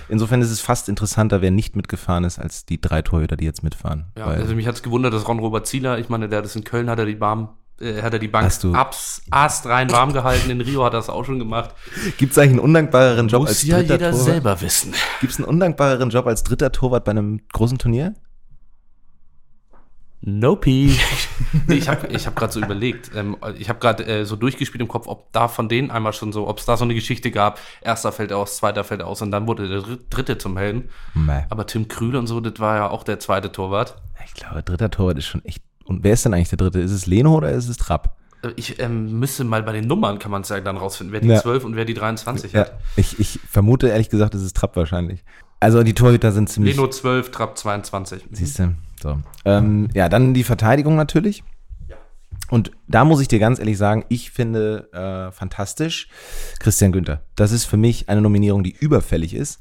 [0.09, 3.63] Insofern ist es fast interessanter, wer nicht mitgefahren ist, als die drei Torhüter, die jetzt
[3.63, 4.07] mitfahren.
[4.17, 6.65] Ja, also mich hat es gewundert, dass Ron-Robert Zieler, ich meine, der hat das in
[6.65, 7.49] Köln, hat er die Bahn,
[7.83, 10.99] äh, hat er die Bank Hast du- abs, astrein warm gehalten, in Rio hat er
[10.99, 11.75] das auch schon gemacht.
[12.18, 14.14] Gibt es eigentlich einen undankbareren Job als dritter Torwart?
[14.16, 14.95] selber wissen.
[15.21, 18.14] Gibt es einen undankbareren Job als dritter Torwart bei einem großen Turnier?
[20.25, 20.71] Nope.
[21.66, 24.81] nee, ich habe ich hab gerade so überlegt, ähm, ich habe gerade äh, so durchgespielt
[24.81, 27.33] im Kopf, ob da von denen einmal schon so, ob es da so eine Geschichte
[27.33, 30.90] gab, erster fällt aus, zweiter fällt aus und dann wurde der dr- dritte zum Helden.
[31.14, 31.42] Nee.
[31.51, 33.97] Aber Tim Krühl und so, das war ja auch der zweite Torwart.
[34.25, 35.61] Ich glaube, dritter Torwart ist schon echt.
[35.85, 36.81] Und wer ist denn eigentlich der dritte?
[36.81, 38.16] Ist es Leno oder ist es Trapp?
[38.42, 41.21] Äh, Ich ähm, müsste mal bei den Nummern, kann man es ja dann rausfinden, wer
[41.21, 41.40] die Ja.
[41.40, 42.79] 12 und wer die 23 Ja, hat.
[42.97, 45.25] ich, ich vermute ehrlich gesagt, es ist Trapp wahrscheinlich.
[45.61, 46.75] Also die Torhüter sind ziemlich.
[46.77, 48.25] Leno 12, Trapp 22.
[48.33, 48.75] Siehst du?
[49.01, 49.18] So.
[49.45, 51.45] Ähm, ja, dann die Verteidigung natürlich.
[52.51, 56.09] Und da muss ich dir ganz ehrlich sagen, ich finde äh, fantastisch
[56.59, 57.23] Christian Günther.
[57.35, 59.59] Das ist für mich eine Nominierung, die überfällig ist.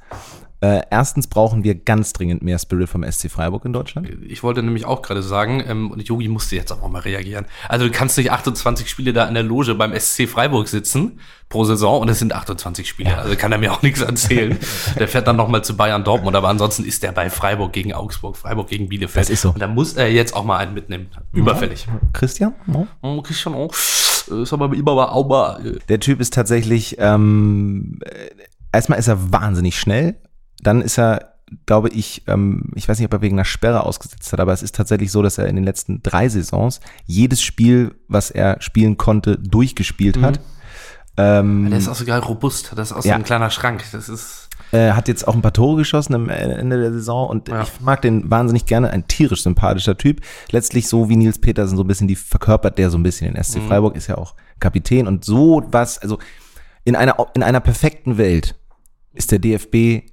[0.63, 4.07] Äh, erstens brauchen wir ganz dringend mehr Spirit vom SC Freiburg in Deutschland.
[4.27, 7.45] Ich wollte nämlich auch gerade sagen, ähm, und Yogi musste jetzt auch mal reagieren.
[7.67, 11.19] Also du kannst nicht 28 Spiele da in der Loge beim SC Freiburg sitzen
[11.49, 13.17] pro Saison und es sind 28 Spiele.
[13.17, 14.55] Also kann er mir auch nichts erzählen.
[14.99, 18.37] der fährt dann nochmal zu Bayern Dortmund, aber ansonsten ist der bei Freiburg gegen Augsburg,
[18.37, 19.25] Freiburg gegen Bielefeld.
[19.25, 19.49] Das ist so.
[19.49, 21.07] Und da muss er jetzt auch mal einen mitnehmen.
[21.33, 21.87] Überfällig.
[22.13, 22.53] Christian?
[22.67, 22.87] No?
[23.01, 23.73] Oh, Christian auch.
[23.73, 25.65] Ist aber immer mal mal.
[25.65, 28.29] äh, Der Typ ist tatsächlich, ähm, äh,
[28.71, 30.15] erstmal ist er wahnsinnig schnell,
[30.61, 31.33] dann ist er,
[31.65, 34.63] glaube ich, ähm, ich weiß nicht, ob er wegen einer Sperre ausgesetzt hat, aber es
[34.63, 38.97] ist tatsächlich so, dass er in den letzten drei Saisons jedes Spiel, was er spielen
[38.97, 40.39] konnte, durchgespielt hat.
[41.17, 42.71] Ähm, Der ist auch so geil robust.
[42.75, 43.15] Das ist auch so Ja.
[43.15, 43.83] ein kleiner Schrank.
[43.91, 44.47] Das ist.
[44.71, 47.63] äh, hat jetzt auch ein paar Tore geschossen am Ende der Saison und Ja.
[47.63, 50.21] ich mag den wahnsinnig gerne, ein tierisch sympathischer Typ.
[50.51, 53.43] Letztlich so wie Nils Petersen so ein bisschen die verkörpert der so ein bisschen den
[53.43, 53.67] SC Mhm.
[53.67, 56.19] Freiburg, ist ja auch Kapitän und so was, also
[56.85, 58.55] in einer, in einer perfekten Welt
[59.13, 60.09] ist der DFB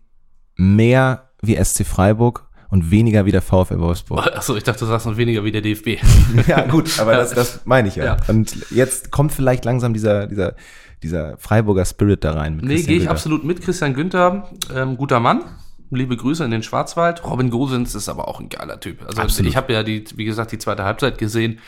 [0.59, 4.27] mehr wie SC Freiburg und weniger wie der VfL Wolfsburg.
[4.37, 5.99] Achso, ich dachte, du sagst noch weniger wie der DFB.
[6.47, 8.05] ja, gut, aber das, das meine ich ja.
[8.05, 8.16] Ja.
[8.29, 10.55] Und jetzt kommt vielleicht langsam dieser, dieser
[11.03, 12.57] dieser Freiburger Spirit da rein.
[12.57, 13.11] Mit Nee, gehe ich Günther.
[13.11, 13.62] absolut mit.
[13.62, 15.44] Christian Günther, ähm, guter Mann.
[15.90, 17.25] Liebe Grüße in den Schwarzwald.
[17.25, 19.03] Robin Gosens ist aber auch ein geiler Typ.
[19.07, 19.51] Also Absolut.
[19.51, 21.61] ich habe ja die, wie gesagt, die zweite Halbzeit gesehen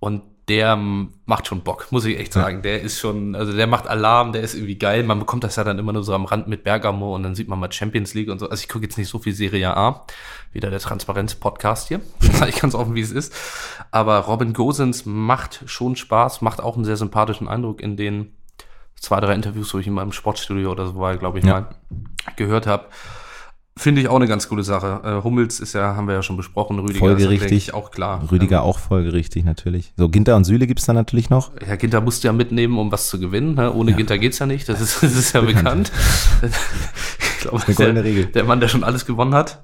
[0.00, 0.74] und der
[1.26, 2.62] macht schon Bock, muss ich echt sagen.
[2.62, 5.04] Der ist schon, also der macht Alarm, der ist irgendwie geil.
[5.04, 7.46] Man bekommt das ja dann immer nur so am Rand mit Bergamo und dann sieht
[7.46, 8.48] man mal Champions League und so.
[8.50, 10.04] Also ich gucke jetzt nicht so viel Serie A.
[10.52, 12.00] Wieder der Transparenz-Podcast hier.
[12.20, 13.32] Das sage ich ganz offen, wie es ist.
[13.92, 18.32] Aber Robin Gosens macht schon Spaß, macht auch einen sehr sympathischen Eindruck in den
[18.96, 21.52] zwei, drei Interviews, wo ich in meinem Sportstudio oder so war, glaube ich, Ja.
[21.60, 21.68] mal
[22.34, 22.86] gehört habe.
[23.76, 25.00] Finde ich auch eine ganz coole Sache.
[25.04, 27.52] Äh, Hummels ist ja, haben wir ja schon besprochen, Rüdiger ist, Folgerichtig.
[27.68, 28.22] ich, auch klar.
[28.30, 29.92] Rüdiger auch folgerichtig natürlich.
[29.96, 31.52] So, Ginter und Süle gibt's da natürlich noch.
[31.64, 33.54] Herr Ginter musste ja mitnehmen, um was zu gewinnen.
[33.54, 33.72] Ne?
[33.72, 34.68] Ohne Ginter geht's ja nicht.
[34.68, 35.92] Das ist, das ist ja bekannt.
[36.42, 38.26] ich glaube, Eine goldene der, Regel.
[38.26, 39.62] der Mann, der schon alles gewonnen hat.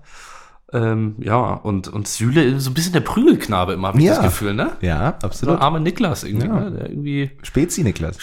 [0.72, 4.16] Ähm, ja, und, und Süle ist so ein bisschen der Prügelknabe immer, habe ich Ja.
[4.16, 4.72] das Gefühl, ne?
[4.80, 5.60] Ja, So absolut.
[5.60, 6.54] arme Niklas irgendwie, Ja.
[6.60, 6.70] ne?
[6.72, 8.18] Der irgendwie Spezi, Niklas.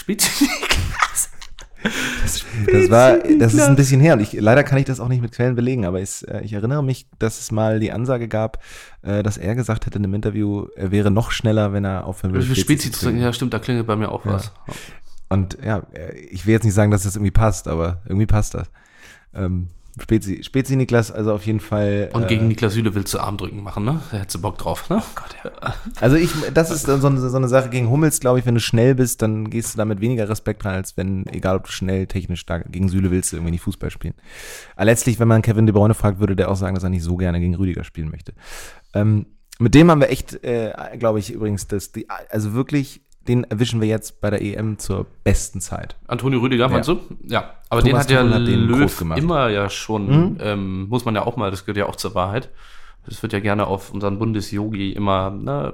[2.27, 2.73] Spielt.
[2.73, 5.21] Das war, das ist ein bisschen her und ich, leider kann ich das auch nicht
[5.21, 8.63] mit Quellen belegen, aber ich, äh, ich erinnere mich, dass es mal die Ansage gab,
[9.01, 12.33] äh, dass er gesagt hätte in einem Interview, er wäre noch schneller, wenn er aufhören
[12.33, 12.45] würde.
[12.45, 14.51] Für Spezi zu sagen, ja, stimmt, da klingelt bei mir auch was.
[15.29, 18.53] Und ja, äh, ich will jetzt nicht sagen, dass das irgendwie passt, aber irgendwie passt
[18.53, 18.69] das.
[19.33, 19.67] Ähm,
[20.01, 22.09] Spezi, Spezi Niklas, also auf jeden Fall.
[22.13, 24.01] Und äh, gegen Niklas Süle willst du Armdrücken machen, ne?
[24.11, 25.03] Da hättest du Bock drauf, ne?
[25.13, 25.73] Gott, ja.
[26.01, 28.59] Also ich, das ist so eine, so eine Sache gegen Hummels, glaube ich, wenn du
[28.59, 32.07] schnell bist, dann gehst du damit weniger Respekt rein, als wenn, egal ob du schnell,
[32.07, 34.15] technisch stark, gegen Süle willst du irgendwie nicht Fußball spielen.
[34.75, 37.03] Aber letztlich, wenn man Kevin De Bruyne fragt, würde der auch sagen, dass er nicht
[37.03, 38.33] so gerne gegen Rüdiger spielen möchte.
[38.95, 39.27] Ähm,
[39.59, 43.81] mit dem haben wir echt, äh, glaube ich, übrigens, das, die, also wirklich, den erwischen
[43.81, 45.95] wir jetzt bei der EM zur besten Zeit.
[46.07, 46.99] Antonio Rüdiger, meinst du?
[47.25, 47.55] Ja.
[47.69, 49.19] Aber Thomas den hat ja hat Löw gemacht.
[49.19, 52.49] immer ja schon, ähm, muss man ja auch mal, das gehört ja auch zur Wahrheit.
[53.05, 55.73] Das wird ja gerne auf unseren Bundesjogi immer ne,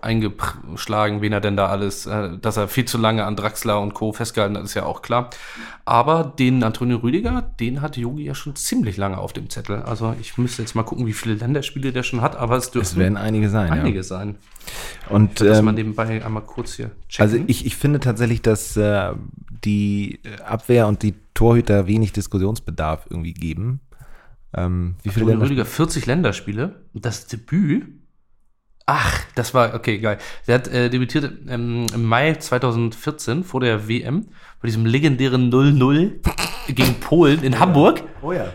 [0.00, 3.94] eingeschlagen, wen er denn da alles, äh, dass er viel zu lange an Draxler und
[3.94, 4.12] Co.
[4.12, 5.30] festgehalten hat, ist ja auch klar.
[5.84, 9.82] Aber den Antonio Rüdiger, den hat Jogi ja schon ziemlich lange auf dem Zettel.
[9.82, 12.70] Also ich müsste jetzt mal gucken, wie viele Länderspiele der schon hat, aber es Es
[12.70, 14.02] dürfen werden einige sein, einige ja.
[14.02, 14.36] sein.
[15.08, 17.22] Und Dass ähm, man nebenbei einmal kurz hier checken.
[17.22, 19.12] Also ich, ich finde tatsächlich, dass äh,
[19.64, 23.80] die Abwehr und die Torhüter wenig Diskussionsbedarf irgendwie geben.
[24.56, 26.84] Ähm, wie viele Rüdiger 40 Länderspiele.
[26.94, 27.84] Das Debüt.
[28.86, 30.18] Ach, das war, okay, geil.
[30.46, 34.28] Der hat äh, debütiert ähm, im Mai 2014 vor der WM
[34.62, 36.12] bei diesem legendären 0-0
[36.72, 38.46] gegen Polen in Hamburg, Oh ja.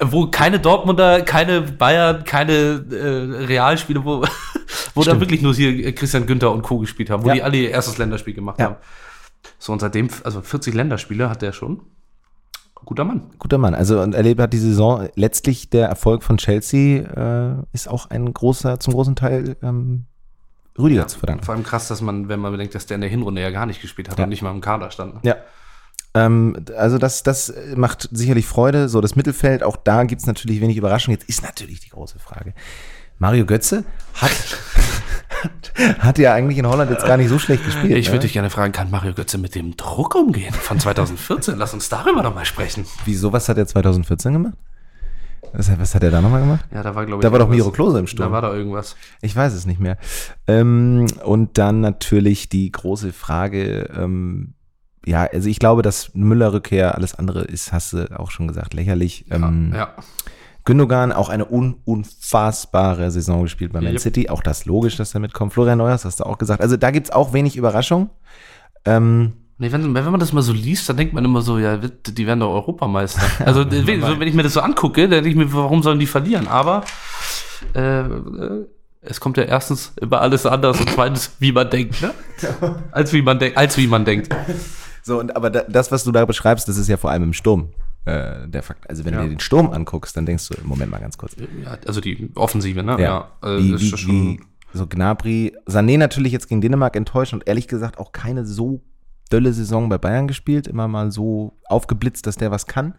[0.00, 2.52] wo keine Dortmunder, keine Bayern, keine
[2.90, 4.24] äh, Realspiele, wo,
[4.94, 6.78] wo da wirklich nur hier Christian Günther und Co.
[6.78, 7.34] gespielt haben, wo Ja.
[7.34, 8.64] die alle ihr erstes Länderspiel gemacht Ja.
[8.66, 8.76] haben.
[9.58, 11.82] So, und seitdem, also 40 Länderspiele hat der schon.
[12.86, 13.22] Guter Mann.
[13.38, 13.74] Guter Mann.
[13.74, 18.32] Also und erlebt hat die Saison letztlich der Erfolg von Chelsea äh, ist auch ein
[18.32, 20.06] großer, zum großen Teil ähm,
[20.78, 21.44] Rüdiger zu verdanken.
[21.44, 23.66] Vor allem krass, dass man, wenn man bedenkt, dass der in der Hinrunde ja gar
[23.66, 24.24] nicht gespielt hat Ja.
[24.24, 25.14] und nicht mal im Kader stand.
[25.14, 25.20] ne?
[25.24, 25.36] Ja.
[26.14, 28.88] Ähm, also das, das macht sicherlich Freude.
[28.88, 31.12] So das Mittelfeld, auch da gibt's natürlich wenig Überraschung.
[31.12, 32.54] Jetzt ist natürlich die große Frage.
[33.18, 34.30] Mario Götze hat,
[35.98, 37.96] hat, ja eigentlich in Holland jetzt gar nicht so schlecht gespielt.
[37.96, 38.22] Ich würde ne?
[38.22, 41.56] dich gerne fragen, kann Mario Götze mit dem Druck umgehen von 2014?
[41.56, 42.86] Lass uns darüber noch mal sprechen.
[43.04, 44.54] Wieso, was hat er 2014 gemacht?
[45.52, 46.64] Was, was hat er da nochmal gemacht?
[46.72, 47.22] Ja, da war, glaube ich.
[47.22, 48.28] Da war doch Miro Klose im Sturm.
[48.28, 48.96] Da war da irgendwas.
[49.22, 49.96] Ich weiß es nicht mehr.
[50.46, 54.54] Ähm, und dann natürlich die große Frage, ähm,
[55.06, 59.26] ja, also ich glaube, dass Müller-Rückkehr, alles andere ist, hast du auch schon gesagt, lächerlich.
[59.30, 59.94] Ähm, ja.
[60.66, 64.00] Gündogan auch eine un unfassbare Saison gespielt bei Man Yep.
[64.00, 64.28] City.
[64.28, 65.54] Auch das logisch, dass er mitkommt.
[65.54, 66.60] Florian Neuers hast du auch gesagt.
[66.60, 68.10] Also da gibt's auch wenig Überraschung.
[68.84, 71.78] Ähm, Nee, wenn, wenn man das mal so liest, dann denkt man immer so, ja,
[71.78, 73.22] die werden doch Europameister.
[73.46, 76.46] Also, wenn ich mir das so angucke, dann denke ich mir, warum sollen die verlieren?
[76.46, 76.84] Aber
[77.72, 78.02] äh,
[79.00, 82.12] es kommt ja erstens immer alles anders und zweitens, wie man denkt, ne?
[82.92, 84.28] Als wie man denkt, als wie man denkt.
[85.02, 87.32] so, und aber da, das, was du da beschreibst, das ist ja vor allem im
[87.32, 87.70] Sturm.
[88.06, 88.88] Äh, der Fakt.
[88.88, 89.20] Also wenn Ja.
[89.20, 91.36] du dir den Sturm anguckst, dann denkst du, Moment mal ganz kurz.
[91.64, 92.96] Ja, also die Offensive, ne?
[93.00, 94.40] Ja, äh, wie, das wie, wie,
[94.72, 98.80] so Gnabry, Sané natürlich jetzt gegen Dänemark enttäuscht und ehrlich gesagt auch keine so
[99.30, 102.94] dölle Saison bei Bayern gespielt, immer mal so aufgeblitzt, dass der was kann.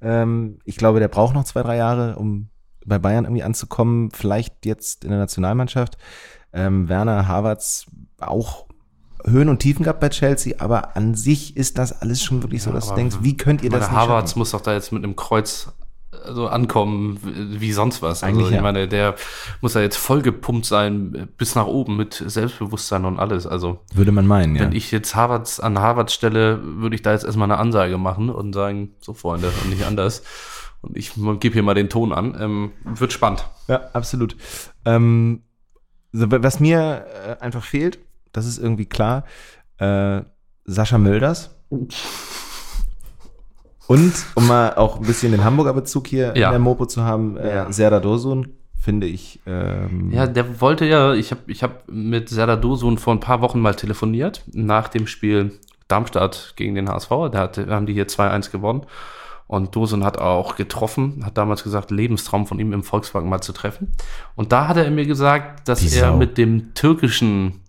[0.00, 2.48] Ähm, ich glaube, der braucht noch zwei, drei Jahre, um
[2.86, 5.98] bei Bayern irgendwie anzukommen, vielleicht jetzt in der Nationalmannschaft.
[6.54, 7.86] Ähm, Werner Havertz
[8.18, 8.66] auch
[9.26, 12.70] Höhen und Tiefen gehabt bei Chelsea, aber an sich ist das alles schon wirklich so,
[12.70, 14.38] Ja, dass du aber denkst, wie könnt ihr das nicht schaffen?
[14.38, 15.72] muss doch da jetzt mit einem Kreuz
[16.28, 18.22] so ankommen wie sonst was.
[18.22, 18.62] Eigentlich also, ich ja.
[18.62, 19.14] meine, der
[19.60, 23.46] muss ja jetzt vollgepumpt sein äh, bis nach oben mit Selbstbewusstsein und alles.
[23.46, 24.62] Also Würde man meinen, ja.
[24.62, 28.30] wenn ich jetzt Harvards an Harvards Stelle, würde ich da jetzt erstmal eine Ansage machen
[28.30, 30.22] und sagen, so Freunde und nicht anders.
[30.82, 32.36] Und ich gebe hier mal den Ton an.
[32.40, 33.46] Ähm, wird spannend.
[33.68, 34.36] Ja, absolut.
[34.84, 35.42] Ähm,
[36.12, 37.98] was mir äh, einfach fehlt,
[38.32, 39.24] das ist irgendwie klar,
[39.78, 40.22] äh,
[40.64, 41.56] Sascha Mölders.
[43.86, 46.46] Und, um mal auch ein bisschen den Hamburger Bezug hier Ja.
[46.48, 47.72] in der Mopo zu haben, äh, Ja.
[47.72, 49.40] Serdar Dursun, finde ich.
[49.46, 53.40] Ähm, Ja, der wollte ja, ich habe ich hab mit Serdar Dursun vor ein paar
[53.40, 57.08] Wochen mal telefoniert, nach dem Spiel Darmstadt gegen den HSV.
[57.32, 58.82] Da hat, haben die hier 2-1 gewonnen.
[59.48, 63.52] Und Dursun hat auch getroffen, hat damals gesagt, Lebenstraum von ihm im Volkswagen mal zu
[63.52, 63.90] treffen.
[64.36, 66.16] Und da hat er mir gesagt, dass Die er Sau.
[66.16, 67.59] mit dem türkischen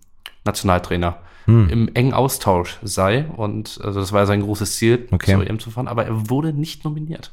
[0.44, 1.68] Nationaltrainer Hm.
[1.70, 3.24] im engen Austausch sei.
[3.36, 5.32] Und also das war ja sein großes Ziel, Okay.
[5.34, 5.88] zur EM zu fahren.
[5.88, 7.32] Aber er wurde nicht nominiert.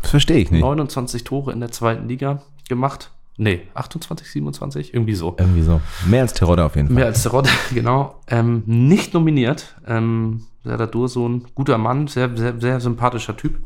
[0.00, 0.62] das verstehe ich nicht.
[0.62, 3.10] 29 Tore in der zweiten Liga gemacht.
[3.36, 5.36] Nee, 28, 27, irgendwie so.
[5.38, 5.80] Irgendwie so.
[6.06, 6.94] Mehr als Terodde auf jeden Fall.
[6.96, 8.14] Mehr als der Rotte, genau.
[8.28, 9.74] Ähm, nicht nominiert.
[9.86, 13.56] Ähm, Serdar Dursun, guter Mann, sehr, sehr, sehr sympathischer Typ.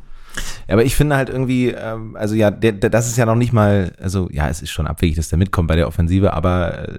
[0.67, 3.35] Ja, aber ich finde halt irgendwie, ähm, also ja, der, der, das ist ja noch
[3.37, 6.89] nicht mal, also ja, es ist schon abwegig, dass der mitkommt bei der Offensive, aber
[6.89, 6.99] äh,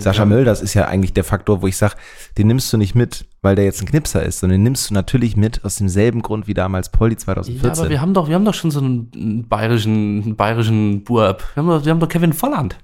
[0.00, 0.26] Sascha Ja.
[0.26, 1.94] Mölders ist ja eigentlich der Faktor, wo ich sage,
[2.36, 4.94] den nimmst du nicht mit, weil der jetzt ein Knipser ist, sondern den nimmst du
[4.94, 7.70] natürlich mit aus demselben Grund wie damals Ja, 2014.
[7.70, 11.42] aber wir haben doch, wir haben doch schon so einen, einen bayerischen, einen bayerischen Burb.
[11.54, 12.76] Wir haben doch, wir haben doch Kevin Volland.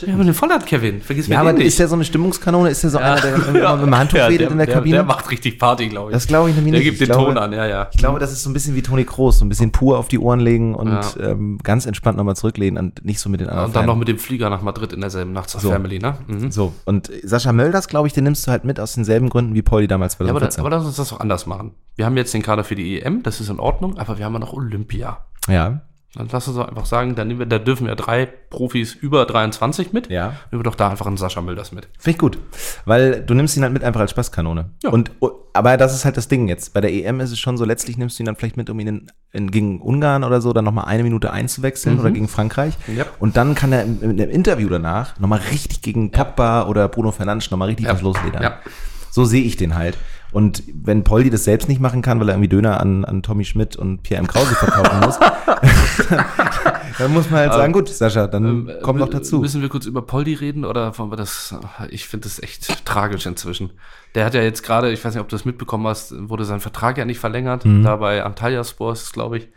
[0.00, 1.00] Wir haben den Volland, Kevin.
[1.00, 2.70] Vergiss ja, aber den ist der so eine Stimmungskanone?
[2.70, 4.96] Ist der so einer, der immer mit dem Handtuch Ja, redet in der Kabine?
[4.96, 6.14] Der macht richtig Party, glaube ich.
[6.14, 6.88] das glaube ich nämlich der nicht.
[6.90, 7.88] gibt ich den glaube, Ton an, ja, ja.
[7.92, 10.08] Ich glaube, das ist so ein bisschen wie Toni Kroos, so ein bisschen pur auf
[10.08, 11.02] die Ohren legen und Ja.
[11.20, 13.98] ähm, ganz entspannt nochmal zurücklehnen und nicht so mit den anderen Und dann noch Feiern.
[14.00, 15.70] mit dem Flieger nach Madrid in derselben Nacht zur So.
[15.70, 16.16] Family, ne?
[16.26, 16.50] Mhm.
[16.50, 19.62] So, und Sascha Mölders, glaube ich, den nimmst du halt mit aus denselben Gründen wie
[19.62, 20.60] Poldi damals Ja, aber, 2014.
[20.60, 21.72] aber lass uns das doch anders machen.
[21.96, 24.32] Wir haben jetzt den Kader für die EM, das ist in Ordnung, aber wir haben
[24.32, 25.18] ja noch Olympia.
[25.48, 25.80] ja,
[26.14, 29.26] Dann lass uns doch einfach sagen, dann nehmen wir, da dürfen wir drei Profis über
[29.26, 30.10] 23 mit.
[30.10, 30.34] ja.
[30.50, 31.84] Nehmen wir doch da einfach einen Sascha Mölders mit.
[31.98, 32.38] Finde ich gut.
[32.84, 34.70] Weil du nimmst ihn halt mit einfach als Spaßkanone.
[34.82, 34.90] Ja.
[34.90, 36.74] Und, oh, aber das ist halt das Ding jetzt.
[36.74, 38.80] Bei der EM ist es schon so, letztlich nimmst du ihn dann vielleicht mit, um
[38.80, 42.74] ihn in, in, gegen Ungarn oder so dann nochmal eine Minute einzuwechseln oder gegen Frankreich.
[42.88, 42.96] Mhm.
[42.96, 43.04] Ja.
[43.20, 47.52] Und dann kann er im, im Interview danach nochmal richtig gegen Pogba oder Bruno Fernandes
[47.52, 47.92] nochmal richtig Ja.
[47.94, 48.42] was losledern.
[48.42, 48.58] Ja.
[49.12, 49.96] So sehe ich den halt.
[50.32, 53.44] Und wenn Poldi das selbst nicht machen kann, weil er irgendwie Döner an, an Tommy
[53.44, 54.28] Schmidt und Pierre M.
[54.28, 55.18] Krause verkaufen muss,
[56.98, 59.40] dann muss man halt sagen, gut, Sascha, dann Ähm, komm doch dazu.
[59.40, 61.54] Müssen wir kurz über Poldi reden oder wollen wir das?
[61.90, 63.70] Ich finde das echt tragisch inzwischen.
[64.14, 66.60] Der hat ja jetzt gerade, ich weiß nicht, ob du das mitbekommen hast, wurde sein
[66.60, 67.64] Vertrag ja nicht verlängert.
[67.64, 67.82] Mhm.
[67.82, 69.48] Da bei Antalya Sports, glaube ich.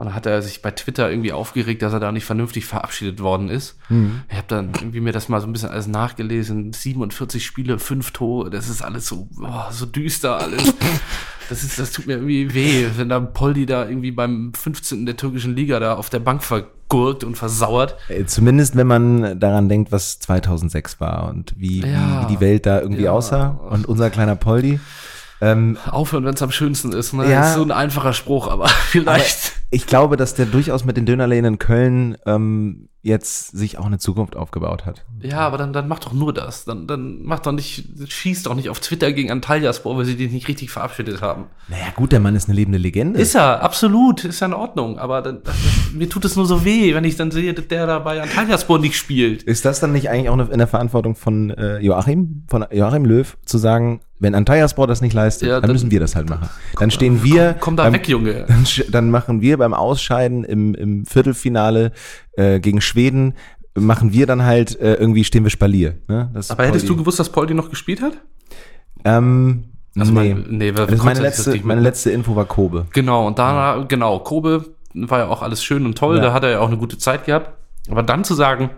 [0.00, 3.20] Und dann hat er sich bei Twitter irgendwie aufgeregt, dass er da nicht vernünftig verabschiedet
[3.20, 3.76] worden ist.
[3.90, 4.22] Mhm.
[4.30, 6.72] Ich habe dann irgendwie mir das mal so ein bisschen alles nachgelesen.
[6.72, 10.72] 47 Spiele, 5 Tore, das ist alles so, oh, so düster alles.
[11.50, 15.04] Das, ist, das tut mir irgendwie weh, wenn da Poldi da irgendwie beim 15.
[15.04, 17.96] der türkischen Liga da auf der Bank vergurkt und versauert.
[18.08, 21.86] Äh, Zumindest wenn man daran denkt, was 2006 war und wie, Ja.
[21.86, 23.12] wie, wie die Welt da irgendwie Ja.
[23.12, 23.48] aussah.
[23.68, 24.80] Und unser kleiner Poldi.
[25.42, 27.12] Ähm, Aufhören, wenn es am schönsten ist.
[27.14, 27.30] Ne?
[27.30, 27.48] Ja.
[27.50, 29.49] Ist so ein einfacher Spruch, aber vielleicht.
[29.70, 33.98] Ich glaube, dass der durchaus mit den Dönerläden in Köln ähm, jetzt sich auch eine
[33.98, 35.06] Zukunft aufgebaut hat.
[35.22, 36.66] ja, aber dann, dann mach doch nur das.
[36.66, 40.32] Dann, dann mach doch nicht, schieß doch nicht auf Twitter gegen Antalyaspor, weil sie den
[40.32, 41.46] nicht richtig verabschiedet haben.
[41.68, 43.18] Naja, gut, der Mann ist eine lebende Legende.
[43.18, 44.98] Ist er, absolut, ist ja in Ordnung.
[44.98, 45.54] Aber dann, das,
[45.94, 48.78] mir tut es nur so weh, wenn ich dann sehe, dass der da bei Antalyaspor
[48.78, 49.44] nicht spielt.
[49.44, 53.36] Ist das dann nicht eigentlich auch in der Verantwortung von äh, Joachim, von Joachim Löw,
[53.46, 56.50] zu sagen, wenn Antalyaspor das nicht leistet, Ja, dann, dann- müssen wir das halt machen.
[56.78, 58.44] Dann stehen wir, Komm da beim- weg, Junge.
[58.48, 61.92] dann, dann machen wir beim Ausscheiden im, im Viertelfinale
[62.36, 63.34] äh, gegen Schweden,
[63.74, 65.96] machen wir dann halt äh, irgendwie stehen wir Spalier.
[66.08, 66.30] Ne?
[66.48, 68.14] Aber hättest du gewusst, dass Poldi noch gespielt hat?
[69.04, 69.64] Ähm,
[69.96, 70.34] Also nee.
[70.34, 72.86] mein- nee, ist meine letzte, meine letzte Info war Kobe.
[72.92, 74.64] Genau, und da, genau, Kobe
[74.94, 76.22] war ja auch alles schön und toll, Ja.
[76.22, 77.52] da hat er ja auch eine gute Zeit gehabt.
[77.90, 78.70] Aber dann zu sagen,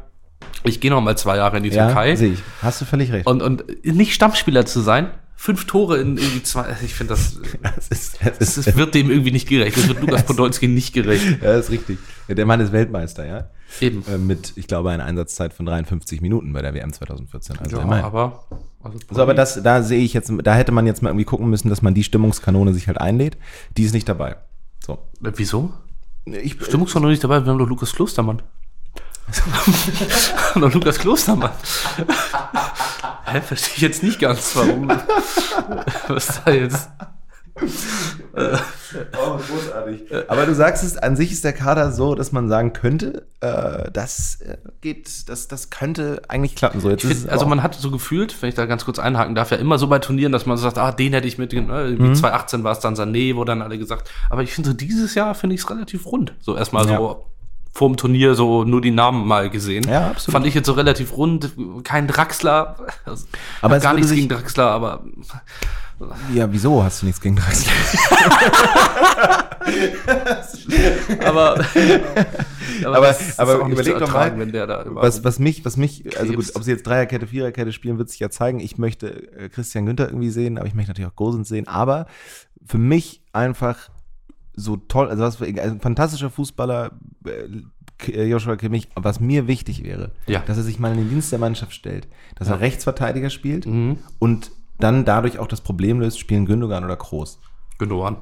[0.64, 2.42] ich gehe noch mal zwei Jahre in die Ja, Türkei sehe ich.
[2.62, 3.26] Hast du völlig recht.
[3.26, 5.08] und, und nicht Stammspieler zu sein,
[5.42, 7.40] fünf Tore in irgendwie zwei, ich finde das,
[7.76, 9.76] es ist, es das wird dem irgendwie nicht gerecht.
[9.76, 11.24] Das wird Lukas Podolski nicht gerecht.
[11.42, 11.98] ja, ist richtig.
[12.28, 13.50] Der Mann ist Weltmeister, ja.
[13.80, 14.04] Eben.
[14.08, 17.58] Äh, Mit, ich glaube, einer Einsatzzeit von 53 Minuten bei der WM 2014.
[17.58, 18.46] Also Ja, aber,
[18.84, 21.50] also, So, aber das, da sehe ich jetzt, da hätte man jetzt mal irgendwie gucken
[21.50, 23.36] müssen, dass man die Stimmungskanone sich halt einlädt.
[23.76, 24.36] Die ist nicht dabei.
[24.78, 24.98] So.
[25.24, 25.72] Äh, Wieso?
[26.24, 28.42] Ich, Stimmungsfall noch nicht dabei, wir haben doch Lukas Klostermann.
[30.56, 31.50] noch Lukas Klostermann.
[33.24, 34.88] Hä, verstehe ich jetzt nicht ganz, warum.
[36.08, 36.90] Was da jetzt?
[37.54, 40.02] Oh, großartig.
[40.28, 43.90] Aber du sagst es, an sich ist der Kader so, dass man sagen könnte, äh,
[43.92, 46.80] das äh, geht, das, das könnte eigentlich klappen.
[46.80, 49.50] So, jetzt find, also man hat so gefühlt, wenn ich da ganz kurz einhaken darf,
[49.50, 51.58] ja immer so bei Turnieren, dass man so sagt, ah, den hätte ich mit, äh,
[51.98, 55.14] wie 2018 war es dann Sané, wo dann alle gesagt, aber ich finde so dieses
[55.14, 56.34] Jahr finde ich es relativ rund.
[56.40, 56.96] So erstmal Ja.
[56.96, 57.26] so
[57.72, 59.84] vorm Turnier so nur die Namen mal gesehen.
[59.88, 60.32] Ja, absolut.
[60.32, 61.52] Fand ich jetzt so relativ rund,
[61.84, 62.76] kein Draxler,
[63.60, 65.02] Aber gar nichts gegen Draxler, aber
[66.34, 67.72] ja, wieso hast du nichts gegen Draxler?
[71.24, 71.64] aber,
[72.84, 76.50] aber aber, aber überleg doch mal, wenn der was, was mich, was mich, also gut,
[76.54, 78.60] ob sie jetzt Dreierkette, Viererkette spielen, wird sich ja zeigen.
[78.60, 81.68] Ich möchte äh, Christian Günther irgendwie sehen, aber ich möchte natürlich auch Gosens sehen.
[81.68, 82.06] Aber
[82.66, 83.88] für mich einfach
[84.54, 86.92] so toll, also was für, also ein fantastischer Fußballer,
[87.26, 90.40] äh, äh, Joshua Kimmich, was mir wichtig wäre, Ja.
[90.46, 92.54] dass er sich mal in den Dienst der Mannschaft stellt, dass Ja.
[92.54, 93.98] er Rechtsverteidiger spielt Mhm.
[94.18, 97.38] und dann dadurch auch das Problem löst, spielen Gündogan oder Kroos.
[97.78, 98.16] Gündogan.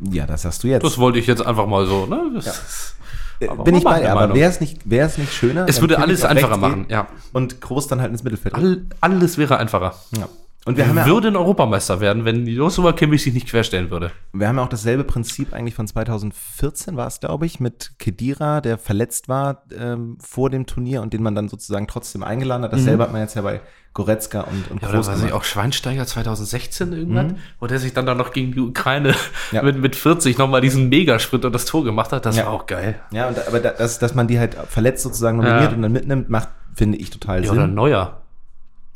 [0.00, 0.84] Ja, das sagst du jetzt.
[0.84, 2.30] Das wollte ich jetzt einfach mal so, ne?
[2.34, 2.94] Das
[3.38, 5.66] Äh, aber Bin ich bei dir, aber wäre es nicht, nicht schöner?
[5.68, 7.06] Es würde alles einfacher machen, ja.
[7.34, 8.54] Und Kroos dann halt ins Mittelfeld.
[8.54, 9.94] All, alles wäre einfacher.
[10.16, 10.26] Ja.
[10.66, 14.10] Und wir haben, ja, würden Europameister werden, wenn Joshua Kimmich sich nicht querstellen würde.
[14.32, 18.60] wir haben ja auch dasselbe Prinzip eigentlich von 2014 war es, glaube ich, mit Kedira,
[18.60, 22.72] der verletzt war ähm, vor dem Turnier und den man dann sozusagen trotzdem eingeladen hat.
[22.72, 23.60] Dasselbe hat man jetzt ja bei
[23.94, 24.78] Goretzka und, und Mhm.
[24.82, 25.32] Ja, oder weiß ich gemacht.
[25.34, 29.14] auch Schweinsteiger 2016 irgendwann, wo der sich dann, dann noch gegen die Ukraine
[29.52, 29.62] Ja.
[29.62, 32.26] mit, mit 40 nochmal diesen Megasprint und das Tor gemacht hat.
[32.26, 32.46] Das Ja.
[32.46, 33.00] war auch geil.
[33.12, 35.76] Ja, und, aber da, dass, man die halt verletzt sozusagen nominiert Ja.
[35.76, 37.74] und dann mitnimmt, macht, finde ich, total Ja, oder Sinn.
[37.74, 38.22] Neuer.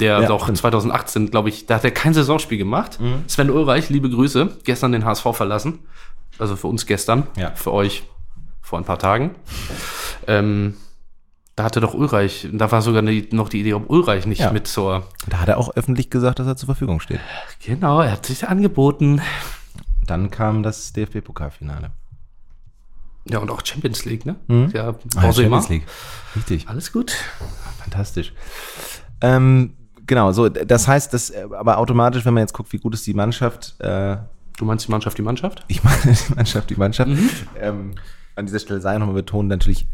[0.00, 0.58] Der Ja, doch stimmt.
[0.58, 2.98] 2018, glaube ich, da hat er kein Saisonspiel gemacht.
[3.26, 5.80] Sven Ulreich, liebe Grüße, gestern den HSV verlassen.
[6.38, 7.50] Also für uns gestern, Ja.
[7.54, 8.04] für euch
[8.62, 9.34] vor ein paar Tagen.
[10.26, 10.76] Ähm,
[11.56, 14.50] da hatte doch Ulreich, da war sogar die, noch die Idee, ob Ulreich nicht Ja.
[14.52, 15.06] mit zur.
[15.28, 17.20] Da hat er auch öffentlich gesagt, dass er zur Verfügung steht.
[17.64, 19.20] Genau, er hat sich angeboten.
[20.06, 21.90] Dann kam das DFB-Pokalfinale.
[23.28, 24.36] Ja, und auch Champions League, ne?
[24.48, 24.70] Mhm.
[24.74, 25.32] Ja, Ah.
[25.32, 25.86] Champions League.
[26.34, 26.68] Richtig.
[26.68, 27.12] Alles gut.
[27.82, 28.32] Fantastisch.
[29.20, 29.74] Ähm,
[30.10, 33.06] genau, so, das heißt, dass, äh, aber automatisch, wenn man jetzt guckt, wie gut ist
[33.06, 34.16] die Mannschaft, äh,
[34.58, 35.64] Du meinst die Mannschaft, die Mannschaft?
[35.68, 37.10] ich meine die Mannschaft, die Mannschaft,
[37.58, 37.94] ähm,
[38.36, 39.86] an dieser Stelle sei nochmal betont, natürlich,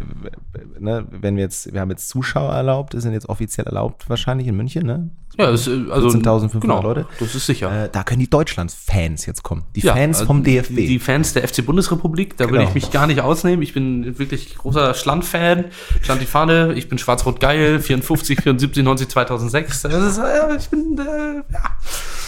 [0.78, 4.56] ne, wenn wir jetzt, wir haben jetzt Zuschauer erlaubt, sind jetzt offiziell erlaubt wahrscheinlich in
[4.56, 5.10] München, ne?
[5.38, 7.06] Ja, ist, also 14.500 genau, Leute.
[7.20, 7.84] Das ist sicher.
[7.84, 9.64] Äh, da können die Deutschlands-Fans jetzt kommen.
[9.74, 10.74] Die Ja, Fans also vom DFB.
[10.76, 12.68] Die, die Fans der FC Bundesrepublik, da will Genau.
[12.68, 13.62] ich mich gar nicht ausnehmen.
[13.62, 15.66] Ich bin wirklich großer Schland-Fan.
[16.00, 19.82] Schland die Fahne, ich bin schwarz-rot-geil, 54, 74, 90, 2006.
[19.82, 21.62] Das ist, äh, ich bin, äh, ja.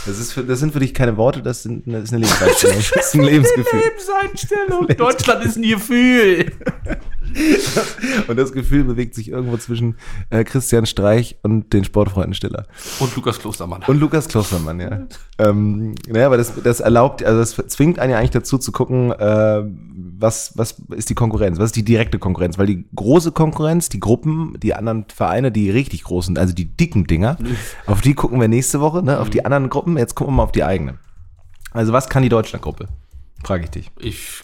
[0.08, 2.76] Das, ist für, das sind für dich keine Worte, das, sind, das ist eine Lebenseinstellung.
[2.94, 3.80] das ist ein Lebensgefühl.
[3.80, 4.86] Lebenseinstellung.
[4.96, 6.52] Deutschland ist ein Gefühl.
[8.26, 9.96] Und das Gefühl bewegt sich irgendwo zwischen
[10.30, 12.66] äh, Christian Streich und den Sportfreunden Stiller.
[13.00, 13.82] Und Lukas Klostermann.
[13.86, 15.06] Und Lukas Klostermann, ja.
[15.38, 19.12] ähm, naja, aber das, das erlaubt, also das zwingt einen ja eigentlich dazu zu gucken,
[19.12, 19.62] äh,
[20.20, 24.00] was, was ist die Konkurrenz, was ist die direkte Konkurrenz, weil die große Konkurrenz, die
[24.00, 27.36] Gruppen, die anderen Vereine, die richtig großen, also die dicken Dinger,
[27.86, 30.42] auf die gucken wir nächste Woche, ne, auf die anderen Gruppen, jetzt gucken wir mal
[30.44, 30.98] auf die eigene.
[31.72, 32.88] Also was kann die Deutschlandgruppe?
[33.44, 33.90] Frage ich dich.
[33.98, 34.42] Ich,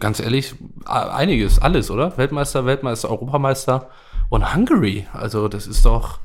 [0.00, 2.16] ganz ehrlich, einiges, alles, oder?
[2.16, 3.88] Weltmeister, Weltmeister, Europameister
[4.28, 5.06] und Hungary.
[5.12, 6.18] Also, das ist doch.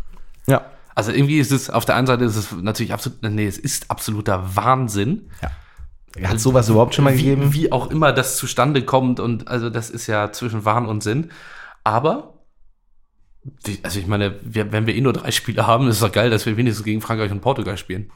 [0.47, 0.65] Ja.
[0.93, 3.89] Also irgendwie ist es, auf der einen Seite ist es natürlich absolut, nee, es ist
[3.89, 5.29] absoluter Wahnsinn.
[6.23, 7.53] Hat sowas überhaupt schon mal wie, gegeben?
[7.53, 11.31] Wie auch immer das zustande kommt und also das ist ja zwischen Wahn und Sinn.
[11.83, 12.33] Aber,
[13.83, 16.45] also ich meine, wenn wir eh nur drei Spiele haben, ist es doch geil, dass
[16.45, 18.11] wir wenigstens gegen Frankreich und Portugal spielen.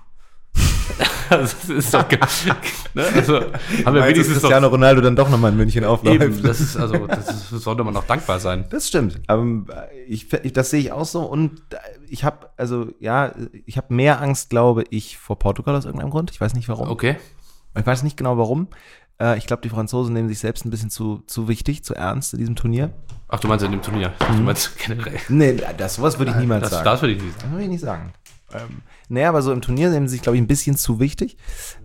[1.30, 3.06] also, das ist doch, ne?
[3.16, 6.22] also, haben wir du, wenigstens Cristiano Ronaldo dann doch nochmal in München aufläuft?
[6.22, 8.66] Eben, das ist also, das ist, sollte man auch dankbar sein.
[8.70, 9.20] Das stimmt.
[9.28, 9.68] Ähm,
[10.08, 11.24] ich, ich, das sehe ich auch so.
[11.24, 11.62] Und
[12.08, 13.34] ich habe, also ja,
[13.66, 16.32] ich habe mehr Angst, glaube ich, vor Portugal aus irgendeinem Grund.
[16.32, 16.90] Ich weiß nicht warum.
[16.90, 17.18] Okay.
[17.78, 18.68] Ich weiß nicht genau warum.
[19.20, 22.34] Äh, ich glaube, die Franzosen nehmen sich selbst ein bisschen zu, zu wichtig, zu ernst
[22.34, 22.92] in diesem Turnier.
[23.28, 24.14] Ach, du meinst in dem Turnier.
[24.20, 25.20] Du meinst generell.
[25.30, 26.86] Nee, das sowas würde ich niemals Das, sagen.
[26.86, 27.44] das würde ich nicht sagen.
[27.44, 28.14] Das würde ich nicht sagen.
[28.54, 31.36] Ähm, nee, aber so im Turnier nehmen sie sich, glaube ich, ein bisschen zu wichtig.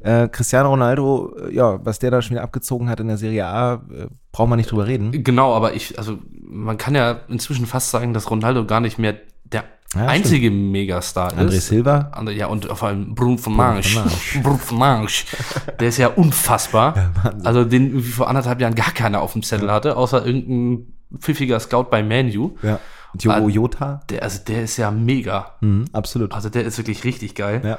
[0.02, 3.46] Äh, Cristiano Ronaldo, äh, ja, was der da schon wieder abgezogen hat in der Serie
[3.46, 5.24] A, äh, braucht man nicht drüber reden.
[5.24, 9.16] Genau, aber ich, also man kann ja inzwischen fast sagen, dass Ronaldo gar nicht mehr
[9.44, 11.66] der Ja, einzige Megastar André ist.
[11.66, 13.98] Silva, Andere, ja, und vor allem Bruno Fernandes.
[14.40, 15.24] Bruno Fernandes.
[15.80, 17.12] Der ist ja unfassbar.
[17.42, 21.58] also den irgendwie vor anderthalb Jahren gar keiner auf dem Zettel hatte, außer irgendein pfiffiger
[21.58, 22.56] Scout bei Manu.
[22.62, 22.78] ja.
[23.14, 23.48] Diogo Ah.
[23.48, 25.56] Jota, Der, also der ist ja mega.
[25.60, 26.32] mhm, absolut.
[26.32, 27.60] Also der ist wirklich richtig geil.
[27.64, 27.78] Ja.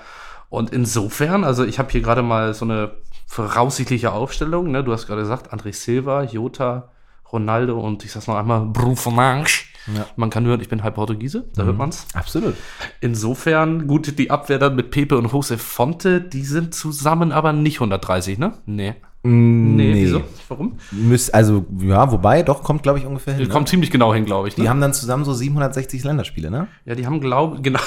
[0.49, 2.91] Und insofern, also ich habe hier gerade mal so eine
[3.27, 4.71] voraussichtliche Aufstellung.
[4.71, 4.83] Ne?
[4.83, 6.89] Du hast gerade gesagt, André Silva, Jota,
[7.31, 9.63] Ronaldo und ich sag's noch einmal, Bruno Fernandes.
[9.95, 10.05] Ja.
[10.15, 12.05] Man kann hören, ich bin halb Portugiese, da hört man's.
[12.13, 12.55] Absolut.
[12.99, 17.77] Insofern, gut, die Abwehr dann mit Pepe und Jose Fonte, die sind zusammen aber nicht
[17.77, 18.53] 130, ne?
[18.65, 18.95] Nee.
[19.23, 20.21] Nee, wieso?
[20.49, 20.77] Warum?
[20.91, 23.43] Müsst, also, ja, wobei, doch, kommt, glaube ich, ungefähr hin.
[23.43, 23.53] Die Ne?
[23.53, 24.57] kommt ziemlich genau hin, glaube ich.
[24.57, 24.63] Ne?
[24.63, 26.67] Die haben dann zusammen so 760 Länderspiele, ne?
[26.85, 27.79] ja, die haben, glaube genau.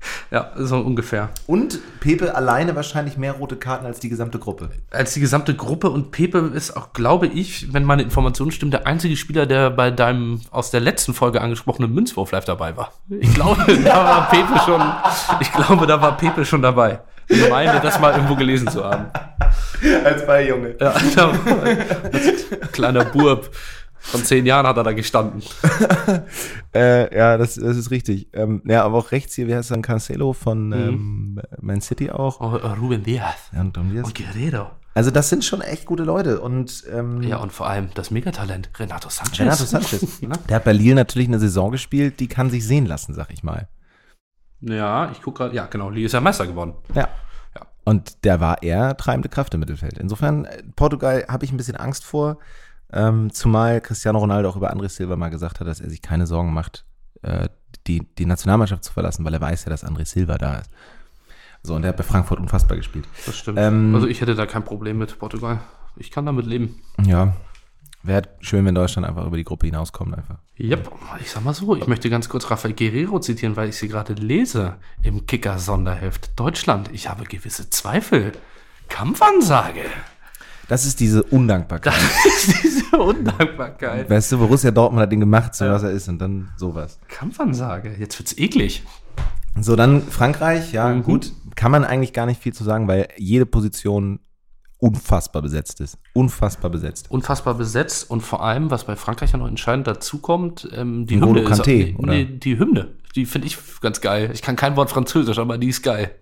[0.30, 1.28] ja, so ungefähr.
[1.46, 4.70] Und Pepe alleine wahrscheinlich mehr rote Karten als die gesamte Gruppe.
[4.90, 8.86] als die gesamte Gruppe und Pepe ist auch, glaube ich, wenn meine Informationen stimmen, der
[8.86, 12.92] einzige Spieler, der bei deinem aus der letzten Folge angesprochenen Münzwurf live dabei war.
[13.08, 14.82] Ich glaube, da war Pepe schon,
[15.40, 17.00] ich glaube, da war Pepe schon dabei.
[17.28, 19.06] Ich meine, das mal irgendwo gelesen zu haben.
[20.02, 20.74] Als Balljunge.
[20.80, 20.90] Ja,
[22.12, 23.50] als kleiner Burb
[24.00, 25.42] Von zehn Jahren hat er da gestanden.
[26.74, 28.28] Äh, ja, das, das ist richtig.
[28.34, 30.72] Ähm, ja, aber auch rechts hier, wie heißt dann Cancelo von Mhm.
[30.74, 32.40] ähm, Man City auch.
[32.40, 33.50] Oh, Ruben Diaz.
[33.54, 34.06] Ja, und Diaz.
[34.06, 34.70] Und Guerrero.
[34.94, 36.40] Also das sind schon echt gute Leute.
[36.40, 39.40] Und ähm, Ja, und vor allem das Megatalent, Renato Sanchez.
[39.40, 40.20] Renato Sanchez.
[40.22, 40.32] Ne?
[40.48, 43.42] Der hat bei Lille natürlich eine Saison gespielt, die kann sich sehen lassen, sag ich
[43.42, 43.68] mal.
[44.60, 45.54] Ja, ich gucke gerade.
[45.56, 45.88] Ja, genau.
[45.88, 46.74] Lee ist ja Meister geworden.
[46.94, 47.08] Ja.
[47.56, 47.66] Ja.
[47.84, 49.96] Und der war eher treibende Kraft im Mittelfeld.
[49.98, 52.38] Insofern, äh, Portugal habe ich ein bisschen Angst vor.
[52.92, 56.26] Ähm, zumal Cristiano Ronaldo auch über André Silva mal gesagt hat, dass er sich keine
[56.26, 56.84] Sorgen macht,
[57.22, 57.48] äh,
[57.86, 60.70] die, die Nationalmannschaft zu verlassen, weil er weiß ja, dass André Silva da ist.
[61.62, 63.06] So, und der hat bei Frankfurt unfassbar gespielt.
[63.26, 63.58] Das stimmt.
[63.60, 65.60] Ähm, also ich hätte da kein Problem mit Portugal.
[65.96, 66.80] Ich kann damit leben.
[67.04, 67.34] Ja.
[68.04, 70.38] Wäre schön, wenn Deutschland einfach über die Gruppe hinauskommt einfach.
[70.58, 70.92] Yep.
[71.20, 74.12] Ich sag mal so, ich möchte ganz kurz Rafael Guerrero zitieren, weil ich sie gerade
[74.14, 76.38] lese im Kicker-Sonderheft.
[76.38, 78.32] Deutschland, ich habe gewisse Zweifel.
[78.88, 79.82] Kampfansage.
[80.68, 81.94] Das ist diese Undankbarkeit.
[81.94, 84.08] Das ist diese Undankbarkeit.
[84.10, 86.98] Weißt du, Borussia Dortmund hat ihn gemacht, so was er ist und dann sowas.
[87.08, 87.94] Kampfansage.
[87.98, 88.82] Jetzt wird's eklig.
[89.60, 91.02] So, dann Frankreich, ja, Mhm.
[91.02, 91.32] gut.
[91.56, 94.20] Kann man eigentlich gar nicht viel zu sagen, weil jede Position
[94.78, 95.98] unfassbar besetzt ist.
[96.12, 97.10] Unfassbar besetzt.
[97.10, 101.20] Unfassbar besetzt und vor allem, was bei Frankreich ja noch entscheidend dazu kommt, ähm, die
[101.20, 101.40] Hymne.
[101.40, 102.12] ist- Kanté, oder?
[102.12, 102.88] nee, die Hymne.
[103.16, 104.30] Die finde ich ganz geil.
[104.34, 106.12] Ich kann kein Wort Französisch, aber die ist geil.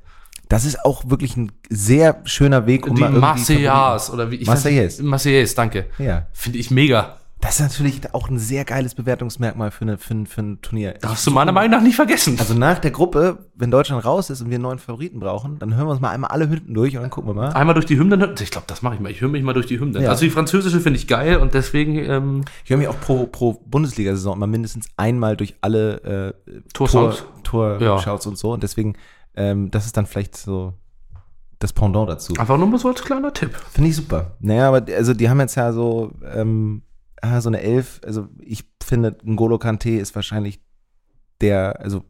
[0.48, 4.36] Das ist auch wirklich ein sehr schöner Weg, um die mal irgendwie Marseillaise oder wie
[4.36, 5.02] ich Marseillaise.
[5.02, 5.86] Marseillaise, danke.
[5.98, 6.26] Ja.
[6.32, 7.16] Finde ich mega.
[7.38, 10.94] Das ist natürlich auch ein sehr geiles Bewertungsmerkmal für, eine, für, ein, für ein Turnier.
[10.94, 12.36] Darfst du meiner Meinung nach nicht vergessen.
[12.40, 15.74] Also nach der Gruppe, wenn Deutschland raus ist und wir einen neuen Favoriten brauchen, dann
[15.76, 17.52] hören wir uns mal einmal alle Hünden durch und dann gucken wir mal.
[17.52, 18.34] Einmal durch die Hymne.
[18.40, 19.10] Ich glaube, das mache ich mal.
[19.12, 20.02] Ich höre mich mal durch die Hymne.
[20.02, 20.08] Ja.
[20.10, 23.52] Also die französische finde ich geil und deswegen ähm, Ich höre mich auch pro, pro
[23.52, 27.26] Bundesliga-Saison immer mindestens einmal durch alle äh, Torsounds.
[27.44, 27.90] Tor, Ja.
[27.96, 28.52] Torshouts und so.
[28.54, 28.94] Und deswegen,
[29.36, 30.74] ähm, das ist dann vielleicht so
[31.58, 32.34] das Pendant dazu.
[32.38, 33.54] einfach nur mal so als kleiner Tipp.
[33.70, 34.36] Finde ich super.
[34.40, 36.82] Naja, aber die- also die haben jetzt ja so, ähm,
[37.22, 38.00] ah, so eine Elf.
[38.04, 40.60] Also ich finde, N'Golo Kante ist wahrscheinlich
[41.40, 42.04] der, also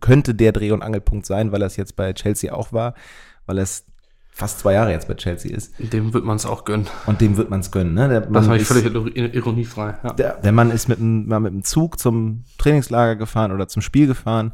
[0.00, 2.94] könnte der Dreh- und Angelpunkt sein, weil er es jetzt bei Chelsea auch war,
[3.46, 3.84] weil er es
[4.30, 5.74] fast zwei Jahre jetzt bei Chelsea ist.
[5.78, 6.86] Dem wird man es auch gönnen.
[7.06, 7.94] Und dem wird man es gönnen.
[7.94, 8.08] Ne?
[8.08, 9.96] Der Das habe ich völlig ir- ironiefrei.
[10.02, 10.12] Ja.
[10.12, 14.06] der, der Mann ist mit mal mit dem Zug zum Trainingslager gefahren oder zum Spiel
[14.06, 14.52] gefahren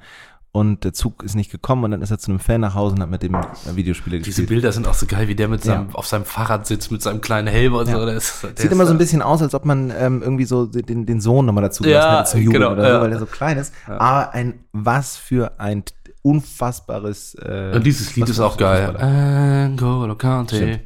[0.55, 2.95] und der Zug ist nicht gekommen und dann ist er zu einem Fan nach Hause
[2.95, 3.37] und hat mit dem
[3.75, 4.49] Videospiele Diese gespielt.
[4.51, 5.95] Bilder sind auch so geil, wie der mit seinem, Ja.
[5.95, 7.99] auf seinem Fahrrad sitzt, mit seinem kleinen Helm und Ja.
[7.99, 8.07] so.
[8.07, 10.45] Der ist, der Sieht ist, immer so ein bisschen aus, als ob man ähm, irgendwie
[10.45, 13.01] so den, den Sohn nochmal dazu Ja, gelassen hätte zum Jubeln genau, oder so, ja.
[13.03, 13.75] weil der so klein ist.
[13.89, 15.83] Aber ein, was für ein
[16.23, 18.87] unfassbares äh, Und dieses Lied ist auch geil.
[18.93, 19.69] Fußballer.
[19.71, 20.57] N'Golo Kante.
[20.57, 20.81] Stimmt.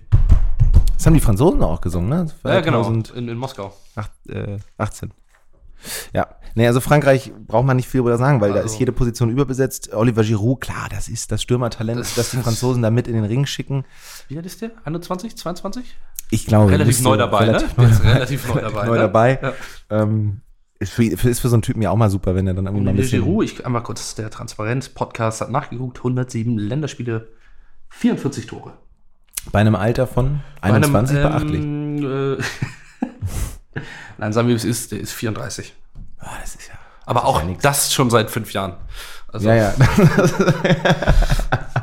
[0.97, 2.27] Das haben die Franzosen auch gesungen, ne?
[2.45, 2.83] Ja, genau.
[2.85, 3.73] 2008, In, in Moskau.
[4.29, 5.11] äh, 18.
[6.13, 8.93] Ja, nee, also Frankreich braucht man nicht viel darüber sagen, weil da Also- ist jede
[8.93, 9.93] Position überbesetzt.
[9.95, 13.25] Oliver Giroud, klar, das ist das Stürmertalent, Das- das, die Franzosen da mit in den
[13.25, 13.85] Ring schicken.
[14.29, 14.73] Wie alt ist der?
[14.85, 15.97] 21, 22?
[16.31, 17.85] Ich glaube, Relativ müsste neu dabei, relativ ne?
[17.89, 18.99] neu relativ neu dabei, neu ne?
[18.99, 19.39] dabei.
[19.43, 19.53] Ja.
[20.03, 20.41] Ähm,
[20.81, 22.85] ist, für, ist für so einen Typen ja auch mal super, wenn er dann irgendwie
[22.85, 23.23] mal ein bisschen.
[23.25, 27.29] Giroud, ich einmal kurz, der Transparenz-Podcast hat nachgeguckt, 107 Länderspiele,
[27.89, 28.75] 44 Tore.
[29.51, 31.63] Bei einem Alter von 21 Bei einem, beachtlich.
[31.65, 33.07] ähm, äh,
[34.19, 35.75] Nein, sagen wir, es ist, der ist 34.
[36.19, 36.75] Ah, das ist ja.
[37.07, 38.75] Aber auch ja das schon seit fünf Jahren.
[39.33, 39.75] Also, Ja, ja.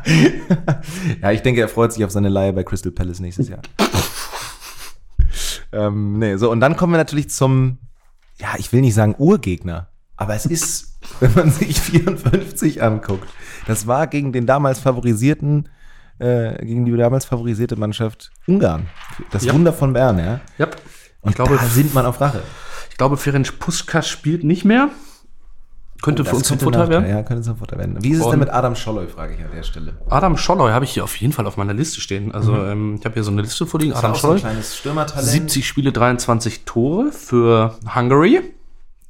[1.21, 3.61] ja, ich denke, er freut sich auf seine Leihe bei Crystal Palace nächstes Jahr.
[5.71, 7.79] ähm, nee, so, und dann kommen wir natürlich zum,
[8.39, 9.87] ja, ich will nicht sagen Urgegner,
[10.17, 13.27] aber es ist, wenn man sich 54 anguckt,
[13.67, 15.69] das war gegen den damals favorisierten,
[16.19, 18.87] äh, gegen die damals favorisierte Mannschaft Ungarn.
[19.31, 19.53] Das Ja.
[19.53, 20.39] Wunder von Bern, ja.
[20.57, 20.67] Ja.
[21.25, 22.41] Und Ich glaube, da sind man auf Rache.
[22.89, 24.89] ich glaube, Ferenc Puskas spielt nicht mehr.
[26.01, 27.09] Könnte Oh, für uns zum Nachteil- werden.
[27.09, 27.97] Ja, könnte zum Vorteil werden.
[28.03, 29.93] Wie ist es denn mit Adam Scholloy, frage ich an der Stelle.
[30.09, 32.31] Adam Scholloy habe ich hier auf jeden Fall auf meiner Liste stehen.
[32.33, 33.93] Also ähm, ich habe hier so eine Liste vorliegen.
[33.93, 34.39] Adam auch so ein Scholloy.
[34.41, 35.27] kleines Stürmertalent.
[35.27, 38.41] 70 Spiele, 23 Tore für Hungary.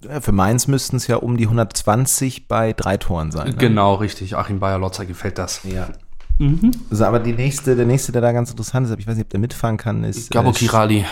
[0.03, 3.47] Ja, Für Mainz müssten es ja um die 120 bei drei Toren sein.
[3.49, 3.55] Ne?
[3.55, 4.38] Genau, richtig.
[4.38, 5.61] Achim Bayer-Lotzer gefällt das.
[5.63, 5.89] Ja.
[6.91, 9.26] Also, aber die nächste, der nächste, der da ganz interessant ist, aber ich weiß nicht,
[9.26, 10.32] ob der mitfahren kann, ist.
[10.32, 11.05] Gabo äh, Kirali.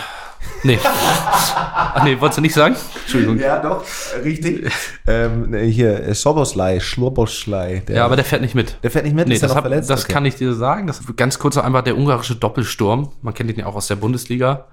[0.62, 0.78] Nee.
[0.82, 2.74] Ach nee, wolltest du nicht sagen?
[3.02, 3.38] Entschuldigung.
[3.38, 3.84] Ja, doch,
[4.24, 4.70] richtig.
[5.06, 7.82] ähm, nee, hier, äh, Schoboslei, Schloboslei.
[7.88, 8.78] Ja, aber der fährt nicht mit.
[8.82, 9.90] der fährt nicht mit, Nee, ist das, noch hab, verletzt?
[9.90, 10.12] das Okay.
[10.12, 10.86] kann ich dir sagen.
[10.86, 13.10] Das ist ganz kurz einfach der ungarische Doppelsturm.
[13.22, 14.66] Man kennt ihn ja auch aus der Bundesliga.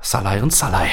[0.00, 0.88] Salai und Salai.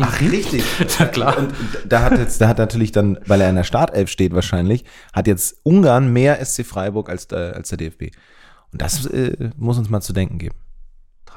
[0.00, 0.64] Ach, richtig.
[0.98, 1.36] Ja, klar.
[1.38, 1.52] Und
[1.86, 5.26] da hat jetzt, da hat natürlich dann, weil er in der Startelf steht wahrscheinlich, hat
[5.26, 8.14] jetzt Ungarn mehr SC Freiburg als, äh, als der DFB.
[8.72, 10.54] Und das äh, muss uns mal zu denken geben.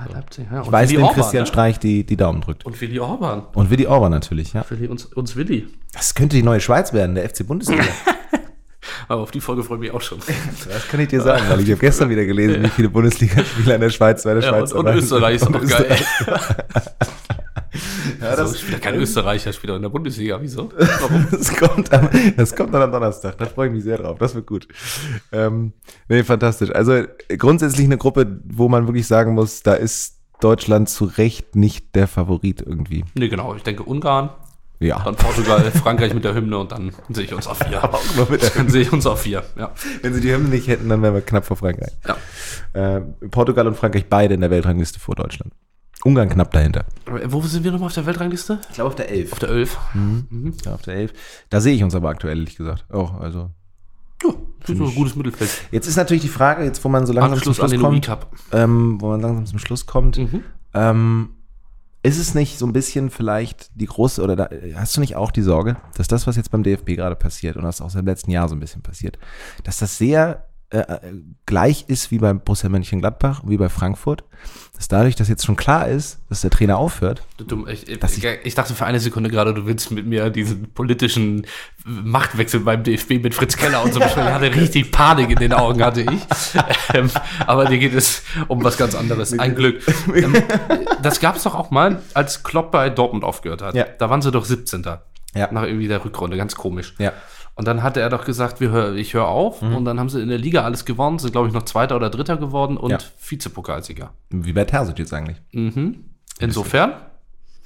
[0.08, 0.62] Leipzig, ja.
[0.62, 1.48] Ich weiß, Willi wenn Orban, Christian ne?
[1.48, 2.66] Streich die, die Daumen drückt.
[2.66, 3.44] Und Willi Orban.
[3.54, 4.64] Und Willi Orban natürlich, ja.
[4.70, 5.68] Willi, uns, uns Willi.
[5.94, 7.84] Das könnte die neue Schweiz werden, der FC Bundesliga.
[9.08, 10.20] Aber auf die Folge freue ich mich auch schon.
[10.20, 13.82] Das kann ich dir sagen, weil ich habe gestern wieder gelesen, wie viele Bundesligaspieler in
[13.82, 14.96] der Schweiz bei der Ja, Schweiz und, und.
[14.96, 15.98] Österreich ist auch geil.
[18.22, 20.40] Ja, das- bin ja kein Österreicher, spielt auch in der Bundesliga.
[20.42, 20.70] Wieso?
[21.32, 23.38] Das kommt, am, das kommt dann am Donnerstag.
[23.38, 24.18] Da freue ich mich sehr drauf.
[24.20, 24.68] Das wird gut.
[25.32, 25.74] Ähm,
[26.08, 26.72] nee, fantastisch.
[26.72, 27.04] Also
[27.38, 32.08] grundsätzlich eine Gruppe, wo man wirklich sagen muss, da ist Deutschland zu Recht nicht der
[32.08, 33.04] Favorit irgendwie.
[33.16, 33.56] Nee, genau.
[33.56, 34.30] Ich denke Ungarn,
[34.80, 35.00] Ja.
[35.04, 37.84] dann Portugal, Frankreich mit der Hymne und dann sehe ich uns auf vier.
[37.84, 39.44] Aber auch nur mit der Dann sehe ich uns auf vier.
[39.58, 39.72] Ja.
[40.02, 41.92] Wenn sie die Hymne nicht hätten, dann wären wir knapp vor Frankreich.
[42.08, 42.18] ja.
[42.98, 43.02] Äh,
[43.32, 45.54] Portugal und Frankreich beide in der Weltrangliste vor Deutschland.
[46.06, 46.86] Ungarn knapp dahinter.
[47.26, 48.60] Wo sind wir nochmal auf der Weltrangliste?
[48.70, 49.34] Ich glaube auf der 11.
[49.34, 49.78] Auf der 11.
[50.66, 51.14] Ja, auf der 11.
[51.50, 52.86] Da sehe ich uns aber aktuell, ehrlich gesagt.
[52.92, 53.50] Auch, also.
[54.24, 55.50] Ja, das ist ein gutes Mittelfeld.
[55.72, 59.02] Jetzt ist natürlich die Frage, jetzt wo man so langsam Anschluss zum Schluss kommt, ähm,
[59.02, 60.44] wo man langsam zum Schluss kommt, Mhm.
[60.74, 61.30] ähm,
[62.02, 65.32] ist es nicht so ein bisschen vielleicht die große, oder da, hast du nicht auch
[65.32, 68.32] die Sorge, dass das, was jetzt beim DFB gerade passiert und was auch im letzten
[68.32, 69.18] Jahr so ein bisschen passiert,
[69.66, 71.00] dass das sehr äh, äh,
[71.46, 74.24] gleich ist wie bei Borussia Mönchengladbach, wie bei Frankfurt,
[74.76, 78.56] dass dadurch, dass jetzt schon klar ist, dass der Trainer aufhört, Du ich, ich- ich,
[78.56, 81.46] dachte für eine Sekunde gerade, du willst mit mir diesen politischen
[81.86, 84.28] Machtwechsel beim DFB mit Fritz Keller und so besprechen.
[84.30, 86.22] Ich hatte richtig Panik in den Augen, hatte ich.
[86.94, 87.10] Ähm,
[87.48, 89.38] aber dir geht es um was ganz anderes.
[89.38, 89.82] Ein Glück.
[90.14, 90.34] Ähm,
[91.02, 93.76] das gab es doch auch mal, als Klopp bei Dortmund aufgehört hat.
[93.76, 93.86] Ja.
[93.98, 94.84] Da waren sie doch 17.
[95.36, 95.50] Ja.
[95.52, 96.96] Nach irgendwie der Rückrunde, ganz komisch.
[97.00, 97.14] ja,
[97.60, 99.62] Und dann hatte er doch gesagt, wir hör, ich höre auf.
[99.62, 102.10] Und dann haben sie in der Liga alles gewonnen, sind, glaube ich, noch Zweiter oder
[102.10, 103.00] Dritter geworden und Ja.
[103.28, 104.12] Vizepokalsieger.
[104.30, 105.42] wie bei Terzic jetzt eigentlich.
[105.52, 106.06] Mhm.
[106.40, 106.94] Insofern,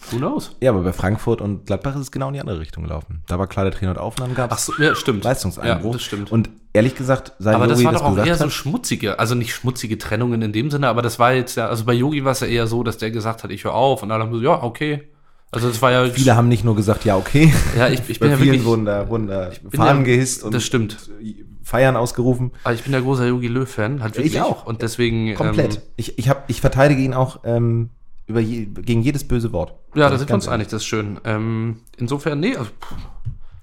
[0.10, 0.56] who knows?
[0.62, 3.22] Ja, aber bei Frankfurt und Gladbach ist es genau in die andere Richtung gelaufen.
[3.28, 5.24] Da war klar, der Trainer hat auf und dann gab Ach so, ja, stimmt.
[5.26, 5.91] Leistungseinbruch.
[5.91, 6.32] Ja, das stimmt.
[6.32, 9.36] Und ehrlich gesagt, seit aber das Jogi war doch auch gesagt eher so schmutzige, also
[9.36, 12.32] nicht schmutzige Trennungen in dem Sinne, aber das war jetzt ja, also bei Yogi war
[12.32, 14.41] es ja eher so, dass der gesagt hat, ich höre auf und alle haben so,
[14.41, 15.04] ja, okay.
[15.54, 17.54] Also das war ja Viele haben nicht nur gesagt, ja, okay.
[17.78, 19.28] ja, ich, ich bin ja vielen wirklich, da bin
[19.72, 20.97] Fahnen ja- gehisst und das stimmt.
[21.64, 22.51] Feiern ausgerufen.
[22.66, 24.66] aber ich bin der großer Yogi Löw Fan, halt wirklich Ich auch.
[24.66, 25.76] und deswegen Komplett.
[25.76, 27.89] Ähm, ich, ich, hab, ich verteidige ihn auch ähm,
[28.28, 29.74] über je, gegen jedes böse Wort.
[29.95, 31.20] ja, da ich sind wir uns ganz einig, das ist schön.
[31.24, 32.95] Ähm, insofern, nee, also, pff.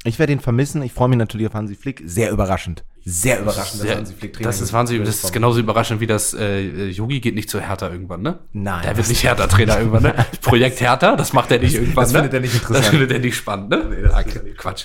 [0.04, 0.82] Ich werde ihn vermissen.
[0.82, 2.02] Ich freue mich natürlich auf Hansi Flick.
[2.06, 2.84] Sehr überraschend.
[3.04, 4.72] Sehr überraschend, sehr, Hansi Flick Trainer das ist ist.
[4.74, 8.40] wahnsinnig, das ist genauso überraschend wie das äh, Yogi geht nicht zu Hertha irgendwann, ne?
[8.52, 10.14] Nein, Der das- wird nicht Hertha-Trainer irgendwann, ne?
[10.42, 12.18] Projekt Hertha, das macht er nicht irgendwann, das ne?
[12.18, 12.84] findet er nicht interessant.
[12.84, 13.86] Das findet er nicht spannend, ne?
[13.88, 14.84] Nee, das Ah, nicht Quatsch.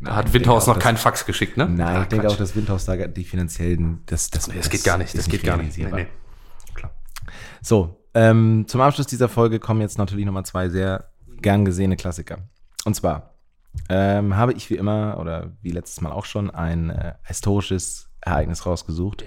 [0.00, 1.68] Da Nein, hat Windhaus noch keinen Fax geschickt, ne?
[1.68, 2.34] Nein, Ah, ich denke Quatsch.
[2.34, 5.44] auch, dass Windhaus da die finanziellen, das, das, Das geht gar nicht, das ist geht
[5.44, 5.78] gar nicht.
[5.78, 6.06] Nee, nee.
[6.74, 6.92] Klar.
[7.62, 11.10] So, ähm, zum Abschluss dieser Folge kommen jetzt natürlich nochmal zwei sehr
[11.40, 12.38] gern gesehene Klassiker.
[12.84, 13.34] Und zwar
[13.88, 18.66] ähm, habe ich wie immer oder wie letztes Mal auch schon ein äh, historisches Ereignis
[18.66, 19.24] rausgesucht.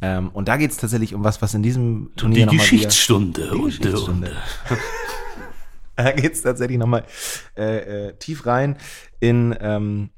[0.00, 2.54] Ähm, und da geht es tatsächlich um was, was in diesem Turnier Die noch mal
[2.54, 3.42] wieder- Geschichtsstunde.
[3.52, 4.30] Die und, Geschichtsstunde.
[4.70, 4.78] und,
[5.96, 7.04] Da geht es tatsächlich nochmal
[7.56, 8.76] äh, äh, tief rein
[9.20, 10.10] in ähm,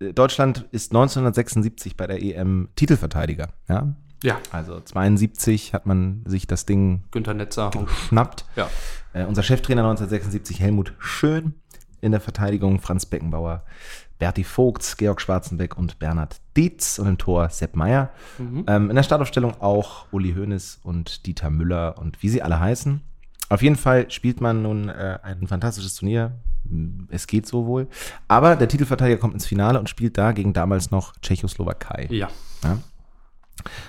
[0.00, 3.50] Deutschland ist 1976 bei der EM Titelverteidiger.
[3.68, 3.94] Ja?
[4.24, 7.70] ja, Also 72 hat man sich das Ding Günther Netzer.
[7.70, 8.44] geschnappt.
[8.56, 8.68] Ja.
[9.12, 11.54] Äh, unser Cheftrainer 1976 Helmut Schön
[12.02, 13.64] in der Verteidigung Franz Beckenbauer,
[14.18, 18.10] Berti Vogts, Georg Schwarzenbeck und Bernhard Dietz und im Tor Sepp Meier.
[18.66, 23.00] Ähm, in der Startaufstellung auch Uli Hoeneß und Dieter Müller und wie sie alle heißen.
[23.48, 26.32] Auf jeden Fall spielt man nun äh, ein fantastisches Turnier.
[27.10, 27.88] Es geht so wohl.
[28.28, 32.06] Aber der Titelverteidiger kommt ins Finale und spielt da gegen damals noch Tschechoslowakei.
[32.10, 32.28] Ja.
[32.62, 32.78] Ja.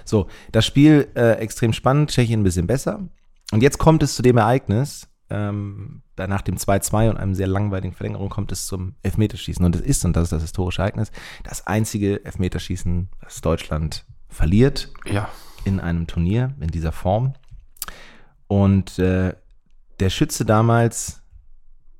[0.03, 2.99] So, das Spiel äh, extrem spannend, Tschechien ein bisschen besser.
[3.51, 7.47] Und jetzt kommt es zu dem Ereignis, ähm, da nach dem 2-2 und einem sehr
[7.47, 9.65] langweiligen Verlängerung kommt es zum Elfmeterschießen.
[9.65, 11.11] Und es ist, und das ist das historische Ereignis,
[11.43, 15.27] das einzige Elfmeterschießen, das Deutschland verliert Ja.
[15.65, 17.33] in einem Turnier in dieser Form.
[18.47, 19.33] Und äh,
[19.99, 21.21] der Schütze damals,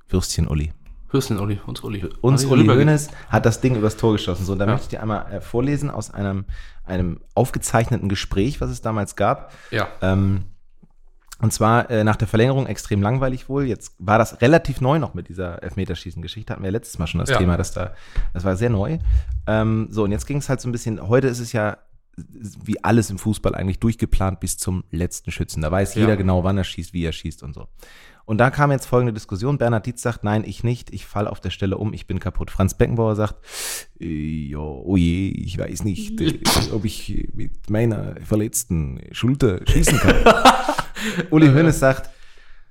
[0.08, 0.72] Würstchen Uli.
[1.10, 2.04] Hürsten Uli, uns Uli.
[2.22, 2.76] Uns Uli Uli.
[2.76, 4.44] Hoeneß hat das Ding übers Tor geschossen.
[4.44, 4.72] So, und da Ja.
[4.72, 6.44] möchte ich dir einmal äh, vorlesen aus einem,
[6.84, 9.52] einem aufgezeichneten Gespräch, was es damals gab.
[9.70, 9.88] Ja.
[10.02, 10.44] Ähm,
[11.40, 13.64] und zwar äh, nach der Verlängerung extrem langweilig wohl.
[13.66, 16.52] Jetzt war das relativ neu noch mit dieser Elfmeterschießen-Geschichte.
[16.52, 17.38] Hatten wir letztes Mal schon das Ja.
[17.38, 17.92] Thema, dass da,
[18.32, 18.98] das war sehr neu.
[19.46, 21.78] Ähm, so, und jetzt ging es halt so ein bisschen, heute ist es ja
[22.16, 25.60] wie alles im Fußball eigentlich durchgeplant bis zum letzten Schützen.
[25.62, 26.02] Da weiß Ja.
[26.02, 27.66] jeder genau, wann er schießt, wie er schießt und so.
[28.24, 29.58] Und da kam jetzt folgende Diskussion.
[29.58, 32.50] Bernhard Dietz sagt, nein, ich nicht, ich falle auf der Stelle um, ich bin kaputt.
[32.52, 33.34] Franz Beckenbauer sagt,
[33.98, 36.38] ja, oh je, ich weiß nicht, äh,
[36.72, 40.14] ob ich mit meiner verletzten Schulter schießen kann.
[41.30, 42.10] Uli Hoeneß sagt,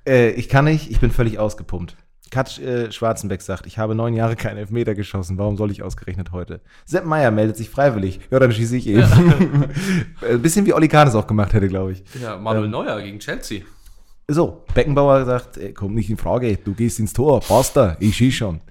[0.07, 1.95] äh, ich kann nicht, ich bin völlig ausgepumpt.
[2.31, 6.31] Katsch äh, Schwarzenbeck sagt, ich habe neun Jahre keinen Elfmeter geschossen, warum soll ich ausgerechnet
[6.31, 6.61] heute?
[6.86, 9.03] Sepp Meier meldet sich freiwillig, ja, dann schieße ich eben.
[10.27, 12.03] Ein bisschen wie Olli Kahn es auch gemacht hätte, glaube ich.
[12.19, 13.61] Ja, Manuel Neuer gegen Chelsea.
[14.27, 18.15] So, Beckenbauer sagt, äh, kommt nicht in Frage, du gehst ins Tor, passt da, ich
[18.15, 18.61] schieß schon.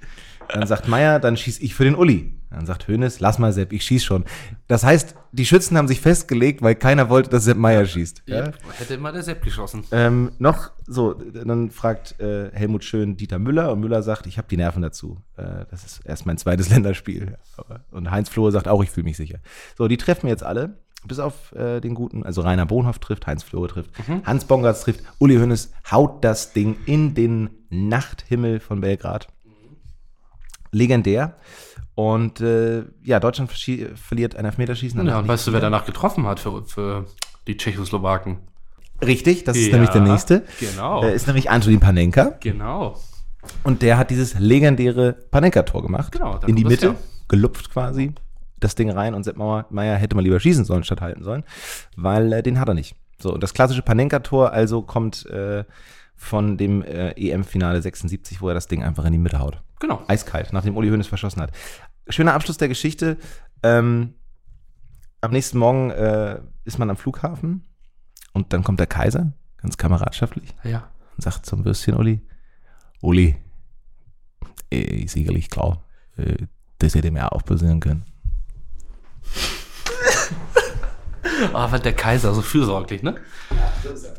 [0.49, 2.35] Dann sagt Meier, dann schieß ich für den Uli.
[2.53, 4.25] Dann sagt Hönes, lass mal Sepp, ich schieß schon.
[4.69, 8.25] Das heißt, die Schützen haben sich festgelegt, weil keiner wollte, dass Sepp Meier schießt.
[8.27, 8.53] Ja?
[8.79, 9.85] Hätte immer der Sepp geschossen.
[9.91, 14.49] Ähm, noch so, dann fragt äh, Helmut Schön Dieter Müller und Müller sagt, ich habe
[14.49, 15.19] die Nerven dazu.
[15.37, 17.37] Äh, das ist erst mein zweites Länderspiel.
[17.57, 19.39] Aber, und Heinz Flohe sagt auch, ich fühle mich sicher.
[19.79, 23.43] So, die treffen jetzt alle, bis auf äh, den guten, also Rainer Bohnhoff trifft, Heinz
[23.43, 23.91] Flohe trifft,
[24.25, 29.29] Hans Bongartz trifft, Uli Hoeneß haut das Ding in den Nachthimmel von Belgrad.
[30.71, 31.37] Legendär.
[31.95, 35.07] Und äh, ja, Deutschland verliert ein Elfmeterschießen.
[35.07, 37.07] Ja, und weißt du, wer danach getroffen hat für, für
[37.47, 38.39] die Tschechoslowaken?
[39.05, 40.45] Richtig, das ist Ja, nämlich der nächste.
[40.61, 41.03] genau.
[41.03, 42.37] Äh, ist nämlich Antonin Panenka.
[42.41, 42.99] Genau.
[43.65, 46.13] Und der hat dieses legendäre Panenka-Tor gemacht.
[46.13, 46.99] Genau, in die Mitte, her.
[47.29, 48.13] gelupft quasi,
[48.61, 51.43] das Ding rein und Sepp Meier hätte mal lieber schießen sollen, statt halten sollen,
[51.97, 52.95] weil äh, den hat er nicht.
[53.21, 55.65] So, und das klassische Panenka-Tor also kommt äh,
[56.17, 59.61] von dem äh, EM-Finale 76, wo er das Ding einfach in die Mitte haut.
[59.83, 60.01] Genau.
[60.07, 61.51] Eiskalt, nachdem Uli Hoeneß verschossen hat.
[62.09, 63.17] Schöner Abschluss der Geschichte.
[63.65, 64.15] Ähm,
[65.21, 67.67] am nächsten Morgen äh, ist man am Flughafen
[68.33, 70.89] und dann kommt der Kaiser, ganz kameradschaftlich, Ja.
[71.17, 72.21] und sagt zum Würstchen Uli,
[73.01, 73.37] Uli,
[74.71, 75.83] äh, sicherlich klar,
[76.17, 76.37] äh,
[76.79, 78.05] das hätte mir auch passieren können.
[81.53, 83.17] Ah, weil der Kaiser so fürsorglich, ne?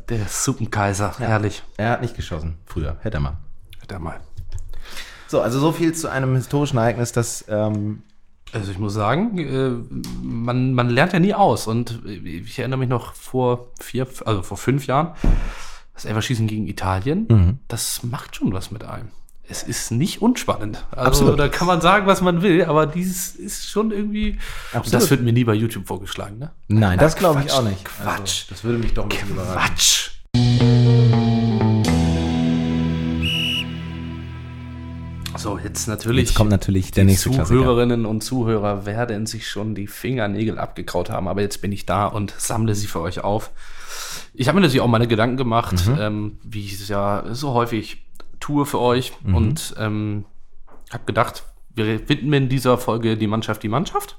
[0.09, 1.63] Der Suppenkaiser, herrlich.
[1.77, 3.37] Er hat nicht geschossen, früher, hätte er mal.
[3.79, 4.19] Hätte er mal.
[5.33, 8.03] So, also so viel zu einem historischen Ereignis, das ähm,
[8.51, 9.71] Also ich muss sagen, äh,
[10.21, 11.65] man, man lernt ja nie aus.
[11.65, 15.15] Und ich erinnere mich noch vor vier, also vor fünf Jahren,
[15.95, 17.57] das Elferschießen gegen Italien, Mhm.
[17.67, 19.07] das macht schon was mit einem.
[19.49, 20.85] Es ist nicht unspannend.
[20.91, 21.39] Also Absolut.
[21.39, 24.37] da kann man sagen, was man will, aber dieses ist schon irgendwie.
[24.71, 24.93] Absolut.
[25.01, 26.51] Das wird mir nie bei YouTube vorgeschlagen, ne?
[26.67, 27.83] Nein, das glaube ich Quatsch, auch nicht.
[27.85, 28.19] Quatsch.
[28.19, 29.59] Also, das würde mich doch ein bisschen überraschen.
[29.59, 30.09] Quatsch.
[35.43, 36.29] So, jetzt natürlich.
[36.29, 37.29] Jetzt kommt natürlich der nächste.
[37.31, 42.07] Zuhörerinnen und Zuhörer werden sich schon die Fingernägel abgekraut haben, aber jetzt bin ich da
[42.07, 43.51] und sammle sie für euch auf.
[44.33, 45.97] Ich habe mir natürlich auch meine Gedanken gemacht, Mhm.
[45.99, 48.05] ähm, wie ich es ja so häufig
[48.39, 49.35] tue für euch Mhm.
[49.35, 50.25] und ähm,
[50.91, 51.43] habe gedacht,
[51.75, 54.17] wir widmen dieser Folge die Mannschaft die Mannschaft.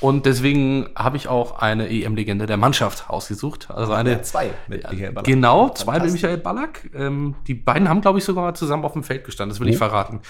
[0.00, 3.68] Und deswegen habe ich auch eine EM-Legende der Mannschaft ausgesucht.
[3.70, 5.24] Also eine Ja, zwei mit Michael Ballack.
[5.24, 6.12] Genau, zwei mit.
[6.12, 6.88] Michael Ballack.
[6.94, 9.50] Ähm, die beiden haben, glaube ich, sogar mal zusammen auf dem Feld gestanden.
[9.52, 9.78] Das will ich Oh.
[9.78, 10.20] verraten.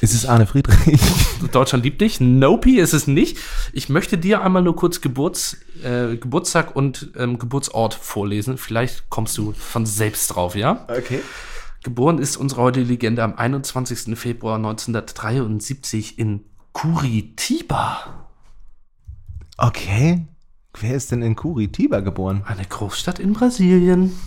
[0.00, 0.98] Ist es Arne Friedrich?
[1.52, 2.20] Deutschland liebt dich.
[2.20, 3.38] Nope, ist es nicht.
[3.72, 8.58] Ich möchte dir einmal nur kurz Geburts, äh, Geburtstag und ähm, Geburtsort vorlesen.
[8.58, 10.84] Vielleicht kommst du von selbst drauf, ja?
[10.88, 11.20] Okay.
[11.84, 14.18] Geboren ist unsere heutige Legende am 21.
[14.18, 18.21] Februar 1973 in Curitiba.
[19.62, 20.26] Okay.
[20.80, 22.42] Wer ist denn in Curitiba geboren?
[22.48, 24.18] Eine Großstadt in Brasilien.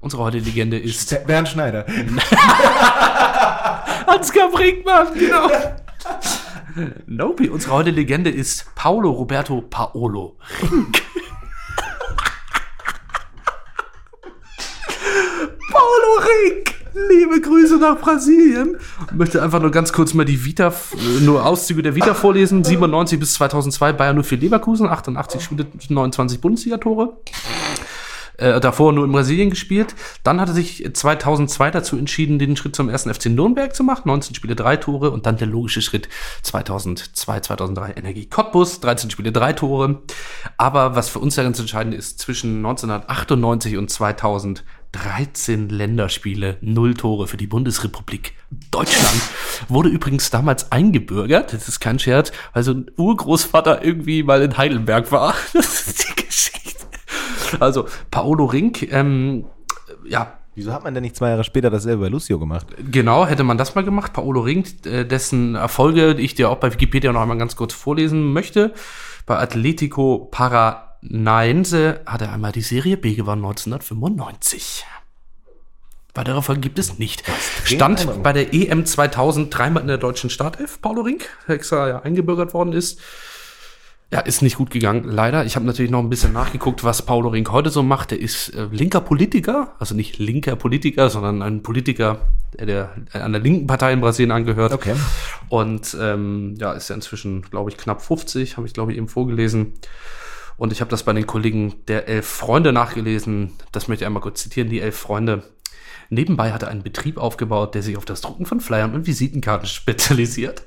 [0.00, 1.86] Unsere heutige Legende ist Bernd Schneider.
[4.06, 5.48] Ansgar Brinkmann, genau.
[7.06, 11.02] Nope, unsere heutige Legende ist Paulo Roberto Paolo Rink.
[15.70, 16.74] Paulo Rink!
[17.10, 18.76] Liebe Grüße nach Brasilien.
[19.06, 22.62] Ich möchte einfach nur ganz kurz mal die Vita, äh, nur Auszüge der Vita vorlesen.
[22.62, 27.16] 97 bis 2002 Bayern 04 Leverkusen, 88 Spiele, 29 Bundesliga-Tore.
[28.40, 29.94] Äh, davor nur in Brasilien gespielt.
[30.22, 34.02] Dann hat er sich 2002 dazu entschieden, den Schritt zum ersten FC Nürnberg zu machen.
[34.06, 35.10] 19 Spiele, drei Tore.
[35.10, 36.08] Und dann der logische Schritt
[36.42, 38.80] 2002, 2003 Energie Cottbus.
[38.80, 40.02] 13 Spiele, drei Tore.
[40.56, 43.90] Aber was für uns ja ganz entscheidend ist, zwischen 1998 und
[44.92, 48.34] 2013 Länderspiele, null Tore für die Bundesrepublik
[48.70, 49.22] Deutschland.
[49.68, 51.52] Wurde übrigens damals eingebürgert.
[51.52, 55.34] Das ist kein Scherz, weil so ein Urgroßvater irgendwie mal in Heidelberg war.
[55.52, 56.86] Das ist die Geschichte.
[57.60, 59.44] Also, Paolo Rink, ähm,
[60.06, 62.66] ja, Wieso hat man denn nicht zwei Jahre später dasselbe bei Lucio gemacht?
[62.90, 64.12] genau, hätte man das mal gemacht.
[64.12, 67.72] Paolo Rink, äh, dessen Erfolge die ich dir auch bei Wikipedia noch einmal ganz kurz
[67.72, 68.74] vorlesen möchte.
[69.26, 70.28] Bei Atletico
[71.02, 74.84] Paranaense hat er einmal die Serie B gewonnen, 1995.
[76.14, 77.22] Weitere Erfolge gibt es nicht.
[77.64, 82.02] Stand bei der EM 2000 dreimal in der deutschen Startelf, Paulo Rink, der extra ja
[82.02, 83.00] eingebürgert worden ist.
[84.12, 85.44] Ja, ist nicht gut gegangen, leider.
[85.44, 88.10] Ich habe natürlich noch ein bisschen nachgeguckt, was Paulo Rink heute so macht.
[88.10, 92.26] Er ist äh, linker Politiker, also nicht linker Politiker, sondern ein Politiker,
[92.58, 94.72] der, der an der linken Partei in Brasilien angehört.
[94.72, 94.96] Okay.
[95.48, 99.06] Und ähm, ja, ist ja inzwischen, glaube ich, knapp 50, habe ich, glaube ich, eben
[99.06, 99.74] vorgelesen.
[100.60, 103.52] Und ich habe das bei den Kollegen der Elf Freunde nachgelesen.
[103.72, 105.42] Das möchte ich einmal kurz zitieren, die Elf Freunde.
[106.10, 109.66] Nebenbei hat er einen Betrieb aufgebaut, der sich auf das Drucken von Flyern und Visitenkarten
[109.66, 110.64] spezialisiert.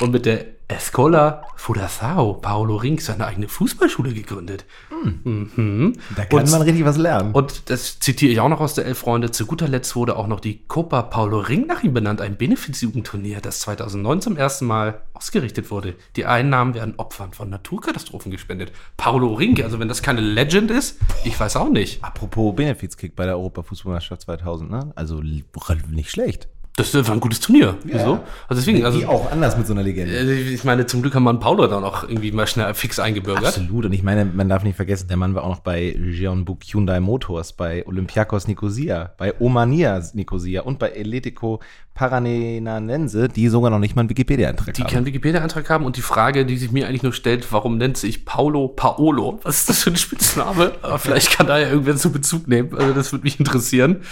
[0.00, 4.66] Und mit der Escola Fudazao, Paolo Rink, seine eigene Fußballschule gegründet.
[5.02, 5.94] Mhm.
[6.14, 7.32] Da kann Und- man richtig was lernen.
[7.32, 9.30] Und das zitiere ich auch noch aus der Elf Freunde.
[9.30, 13.40] Zu guter Letzt wurde auch noch die Copa Paulo Ring nach ihm benannt, ein Benefizjugendturnier,
[13.40, 15.94] das 2009 zum ersten Mal ausgerichtet wurde.
[16.16, 18.70] Die Einnahmen werden Opfern von Naturkatastrophen gespendet.
[18.98, 22.04] Paulo Ring, also wenn das keine Legend ist, ich weiß auch nicht.
[22.04, 24.92] Apropos Benefizkick bei der Europafußballmeisterschaft 2000, ne?
[24.96, 26.48] Also nicht schlecht.
[26.78, 27.76] Das war ein gutes Turnier.
[27.84, 28.20] Wieso?
[28.48, 30.16] Also deswegen, also Wie auch anders mit so einer Legende.
[30.16, 32.98] äh, ich meine, zum Glück haben wir einen Paulo dann auch irgendwie mal schnell fix
[32.98, 33.46] eingebürgert.
[33.46, 33.84] Absolut.
[33.86, 37.00] Und ich meine, man darf nicht vergessen, der Mann war auch noch bei Jeonbuk Hyundai
[37.00, 41.60] Motors, bei Olympiakos Nicosia, bei Omania Nicosia und bei Eletico
[41.94, 44.90] Paranenanense, die sogar noch nicht mal einen Wikipedia-Eintrag Die haben.
[44.90, 48.24] keinen Wikipedia-Eintrag haben und die Frage, die sich mir eigentlich nur stellt, warum nennt sich
[48.24, 49.40] Paulo Paolo?
[49.42, 50.72] Was ist das für ein Spitzname?
[50.98, 52.72] Vielleicht kann da ja irgendwer zu Bezug nehmen.
[52.76, 54.02] Also das würde mich interessieren.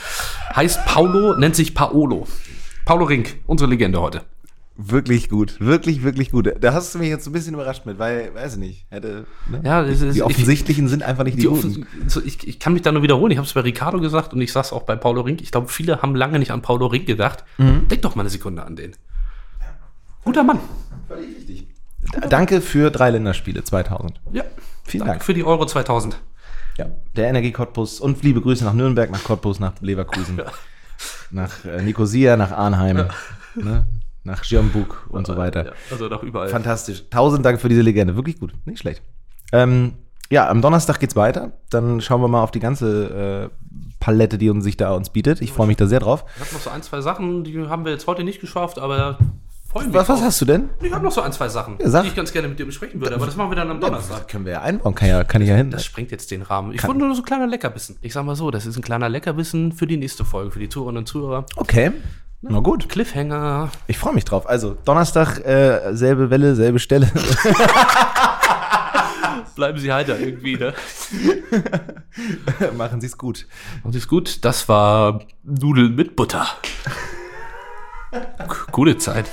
[0.54, 2.26] Heißt Paulo, nennt sich Paolo.
[2.86, 4.22] Paulo Rink, unsere Legende heute.
[4.78, 5.56] Wirklich gut.
[5.58, 6.52] Wirklich, wirklich gut.
[6.60, 9.60] Da hast du mich jetzt ein bisschen überrascht mit, weil, weiß ich nicht, hätte, ne?
[9.64, 11.86] Ja, es ist- die ich- offensichtlichen sind einfach nicht die, Die guten.
[12.24, 13.32] ich, ich kann mich da nur wiederholen.
[13.32, 15.40] Ich habe es bei Ricardo gesagt und ich sage es auch bei Paulo Rink.
[15.42, 17.44] Ich glaube, viele haben lange nicht an Paulo Rink gedacht.
[17.58, 18.92] Denk doch mal eine Sekunde an den.
[20.24, 20.60] Guter Mann.
[21.08, 21.66] Völlig richtig.
[22.28, 24.20] Danke für drei Länderspiele 2000.
[24.32, 24.44] Ja.
[24.84, 25.24] Vielen Danke Dank.
[25.24, 26.18] für die Euro 2000.
[26.78, 30.40] Ja, der Energie Cottbus und liebe Grüße nach Nürnberg, nach Cottbus, nach Leverkusen,
[31.30, 33.08] nach äh, Nicosia, nach Arnheim,
[33.54, 33.86] ne?
[34.24, 35.66] nach Jeonbuk und so weiter.
[35.66, 36.48] Ja, also doch überall.
[36.48, 37.04] Fantastisch.
[37.10, 38.16] Tausend Dank für diese Legende.
[38.16, 38.52] Wirklich gut.
[38.64, 39.02] Nicht schlecht.
[39.52, 39.94] Ähm,
[40.30, 41.52] ja, am Donnerstag geht's weiter.
[41.70, 43.66] Dann schauen wir mal auf die ganze äh,
[44.00, 45.40] Palette, die uns sich da uns bietet.
[45.40, 46.24] Ich freue mich da sehr drauf.
[46.34, 49.18] Ich habe noch so ein, zwei Sachen, die haben wir jetzt heute nicht geschafft, aber
[49.76, 50.00] freuen mich.
[50.00, 50.70] Was, was hast du denn?
[50.82, 53.00] Ich habe noch so ein, zwei Sachen, Ja, die ich ganz gerne mit dir besprechen
[53.00, 54.28] würde, aber das machen wir dann am Donnerstag.
[54.28, 54.94] Können wir ja einbauen.
[54.94, 55.70] Kann, ja, kann ich ja hin.
[55.70, 56.72] Das sprengt jetzt den Rahmen.
[56.72, 57.96] Ich wollte nur so ein kleiner Leckerbissen.
[58.00, 60.68] Ich sag mal so, das ist ein kleiner Leckerbissen für die nächste Folge, für die
[60.68, 61.46] Zuhörerinnen und Zuhörer.
[61.56, 61.92] Okay.
[62.42, 62.88] Na gut.
[62.88, 63.70] Cliffhanger.
[63.86, 64.48] Ich freue mich drauf.
[64.48, 67.10] Also, Donnerstag, äh, selbe Welle, selbe Stelle.
[69.56, 70.74] Bleiben Sie heiter irgendwie, ne?
[72.76, 73.46] Machen Sie es gut.
[73.82, 76.46] Und ist gut, das war Nudeln mit Butter.
[78.70, 79.26] Gute Zeit.